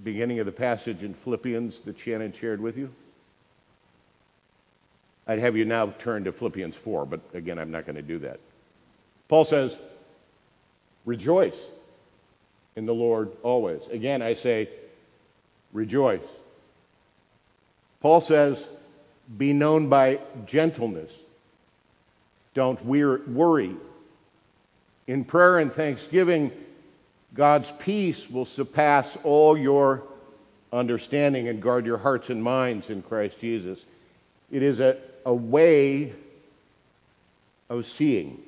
beginning 0.02 0.40
of 0.40 0.46
the 0.46 0.52
passage 0.52 1.02
in 1.02 1.14
Philippians 1.14 1.80
that 1.82 1.98
Shannon 1.98 2.32
shared 2.32 2.60
with 2.60 2.76
you. 2.76 2.90
I'd 5.26 5.38
have 5.38 5.56
you 5.56 5.64
now 5.64 5.86
turn 5.98 6.24
to 6.24 6.32
Philippians 6.32 6.76
4, 6.76 7.06
but 7.06 7.20
again, 7.32 7.58
I'm 7.58 7.70
not 7.70 7.86
going 7.86 7.96
to 7.96 8.02
do 8.02 8.18
that. 8.20 8.40
Paul 9.28 9.44
says, 9.44 9.76
Rejoice 11.04 11.56
in 12.76 12.86
the 12.86 12.94
Lord 12.94 13.30
always. 13.42 13.80
Again, 13.90 14.22
I 14.22 14.34
say, 14.34 14.68
Rejoice. 15.72 16.20
Paul 18.00 18.20
says, 18.20 18.62
Be 19.36 19.52
known 19.52 19.88
by 19.88 20.20
gentleness. 20.46 21.10
Don't 22.52 22.84
worry. 22.84 23.74
In 25.06 25.24
prayer 25.24 25.58
and 25.58 25.72
thanksgiving, 25.72 26.52
God's 27.34 27.70
peace 27.80 28.30
will 28.30 28.46
surpass 28.46 29.16
all 29.24 29.56
your 29.56 30.04
understanding 30.72 31.48
and 31.48 31.62
guard 31.62 31.86
your 31.86 31.98
hearts 31.98 32.30
and 32.30 32.42
minds 32.42 32.90
in 32.90 33.02
Christ 33.02 33.40
Jesus. 33.40 33.82
It 34.50 34.62
is 34.62 34.80
a 34.80 34.98
a 35.24 35.34
way 35.34 36.12
of 37.68 37.86
seeing. 37.86 38.42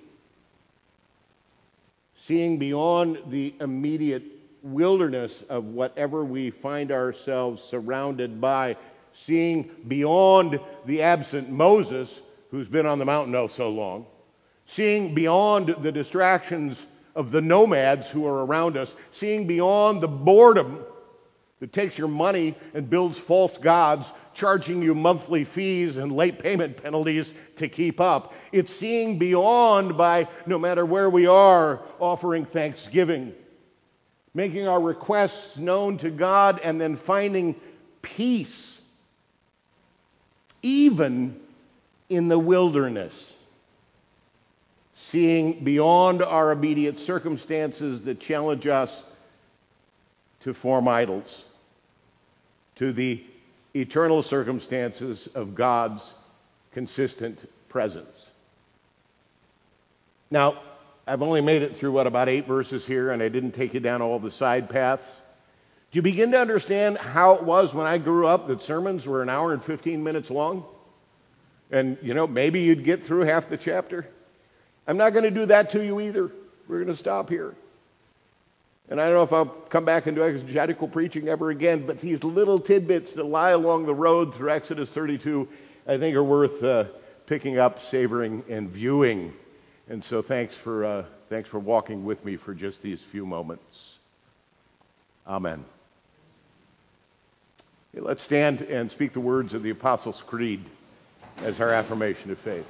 Seeing 2.17 2.59
beyond 2.59 3.19
the 3.29 3.55
immediate 3.61 4.25
wilderness 4.63 5.43
of 5.49 5.65
whatever 5.65 6.25
we 6.25 6.51
find 6.51 6.91
ourselves 6.91 7.63
surrounded 7.63 8.41
by, 8.41 8.77
seeing 9.13 9.71
beyond 9.87 10.59
the 10.87 11.03
absent 11.03 11.51
Moses, 11.51 12.21
who's 12.51 12.69
been 12.69 12.87
on 12.87 12.99
the 12.99 13.05
mountain 13.05 13.35
oh 13.35 13.47
so 13.47 13.71
long, 13.71 14.07
seeing 14.67 15.15
beyond 15.15 15.77
the 15.83 15.93
distractions 15.93 16.81
of 17.15 17.31
the 17.31 17.41
nomads 17.41 18.11
who 18.11 18.27
are 18.27 18.45
around 18.45 18.77
us, 18.77 18.93
seeing 19.13 19.47
beyond 19.47 20.01
the 20.03 20.09
boredom 20.09 20.85
that 21.61 21.73
takes 21.73 21.97
your 21.97 22.09
money 22.09 22.55
and 22.75 22.91
builds 22.91 23.17
false 23.17 23.57
gods 23.59 24.11
charging 24.37 24.83
you 24.83 24.95
monthly 24.95 25.45
fees 25.45 25.97
and 25.97 26.13
late 26.13 26.39
payment 26.39 26.81
penalties 26.83 27.33
to 27.57 27.69
keep 27.69 28.01
up. 28.01 28.35
It's 28.53 28.73
seeing 28.73 29.19
beyond 29.19 29.97
by, 29.97 30.29
no 30.47 30.59
matter 30.59 30.85
where 30.85 31.11
we 31.11 31.27
are, 31.27 31.81
offering 31.99 32.45
thanksgiving, 32.45 33.33
making 34.35 34.69
our 34.69 34.81
requests 34.81 35.57
known 35.57 35.99
to 35.99 36.11
God, 36.11 36.61
and 36.63 36.81
then 36.81 36.97
finding 36.97 37.59
peace, 38.03 38.81
even 40.63 41.41
in 42.09 42.29
the 42.29 42.39
wilderness. 42.39 43.33
Seeing 44.99 45.65
beyond 45.65 46.23
our 46.23 46.53
immediate 46.53 46.99
circumstances 46.99 48.03
that 48.03 48.21
challenge 48.21 48.67
us 48.67 49.05
to 50.41 50.53
form 50.53 50.89
idols, 50.89 51.45
to 52.77 52.93
the 52.93 53.25
eternal 53.81 54.23
circumstances 54.23 55.29
of 55.35 55.55
God's 55.55 56.03
consistent 56.73 57.39
presence. 57.69 58.27
Now, 60.31 60.59
I've 61.07 61.23
only 61.23 61.41
made 61.41 61.63
it 61.63 61.77
through, 61.77 61.93
what, 61.93 62.07
about 62.07 62.29
eight 62.29 62.47
verses 62.47 62.85
here, 62.85 63.11
and 63.11 63.23
I 63.23 63.29
didn't 63.29 63.53
take 63.53 63.75
you 63.75 63.81
down 63.81 64.03
all 64.03 64.19
the 64.19 64.31
side 64.31 64.69
paths. 64.69 65.07
Do 65.93 65.99
you 65.99 66.03
begin 66.03 66.33
to 66.33 66.41
understand 66.41 66.99
how 66.99 67.35
it 67.35 67.45
was 67.45 67.73
when 67.73 67.87
I 67.87 67.99
grew 67.99 68.27
up 68.27 68.49
that 68.49 68.63
sermons 68.63 69.07
were 69.07 69.23
an 69.23 69.29
hour 69.29 69.53
and 69.53 69.63
15 69.63 70.03
minutes 70.03 70.31
long? 70.31 70.65
And, 71.71 71.97
you 72.03 72.15
know, 72.15 72.27
maybe 72.27 72.61
you'd 72.61 72.85
get 72.85 73.05
through 73.05 73.23
half 73.23 73.49
the 73.49 73.57
chapter. 73.57 74.07
I'm 74.87 74.97
not 74.97 75.11
going 75.11 75.25
to 75.25 75.31
do 75.31 75.47
that 75.47 75.71
to 75.71 75.85
you 75.85 76.01
either. 76.01 76.31
We're 76.69 76.83
going 76.83 76.95
to 76.95 77.01
stop 77.01 77.29
here. 77.29 77.55
And 78.89 79.01
I 79.01 79.07
don't 79.07 79.15
know 79.15 79.23
if 79.25 79.33
I'll 79.33 79.47
come 79.47 79.85
back 79.85 80.07
and 80.07 80.15
do 80.15 80.23
exegetical 80.23 80.87
preaching 80.87 81.29
ever 81.29 81.51
again, 81.51 81.87
but 81.87 82.01
these 82.01 82.23
little 82.23 82.61
tidbits 82.61 83.15
that 83.15 83.25
lie 83.25 83.51
along 83.51 83.87
the 83.87 83.95
road 83.95 84.35
through 84.35 84.51
Exodus 84.51 84.91
32, 84.93 85.49
I 85.89 85.99
think 85.99 86.15
are 86.17 86.23
worth 86.23 86.63
uh, 86.63 86.85
picking 87.27 87.59
up, 87.59 87.83
savoring, 87.83 88.45
and 88.49 88.71
viewing. 88.71 89.33
And 89.89 90.03
so 90.05 90.23
thanks 90.23 90.55
for, 90.55 90.85
uh, 90.85 91.05
thanks 91.29 91.49
for 91.49 91.59
walking 91.59 92.05
with 92.05 92.25
me 92.25 92.37
for 92.37 92.55
just 92.55 92.81
these 92.81 93.01
few 93.01 93.27
moments. 93.27 93.99
Amen. 95.27 95.65
Let's 97.93 98.23
stand 98.23 98.61
and 98.61 98.91
speak 98.91 99.15
the 99.15 99.21
words 99.21 99.55
of 99.55 99.63
the 99.63 99.71
Apostles' 99.71 100.23
Creed 100.27 100.63
as 101.39 101.61
our 101.61 101.71
affirmation 101.71 102.31
of 102.31 102.39
faith. 102.39 102.67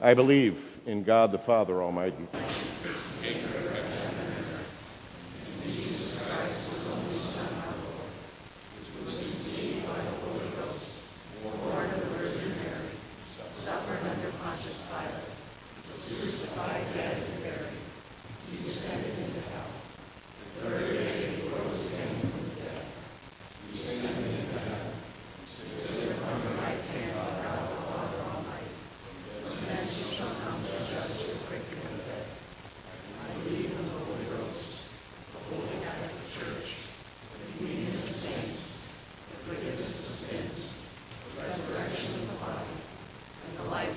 I 0.00 0.14
believe 0.14 0.62
in 0.84 1.02
God 1.02 1.32
the 1.32 1.38
Father 1.38 1.82
Almighty 1.82 2.26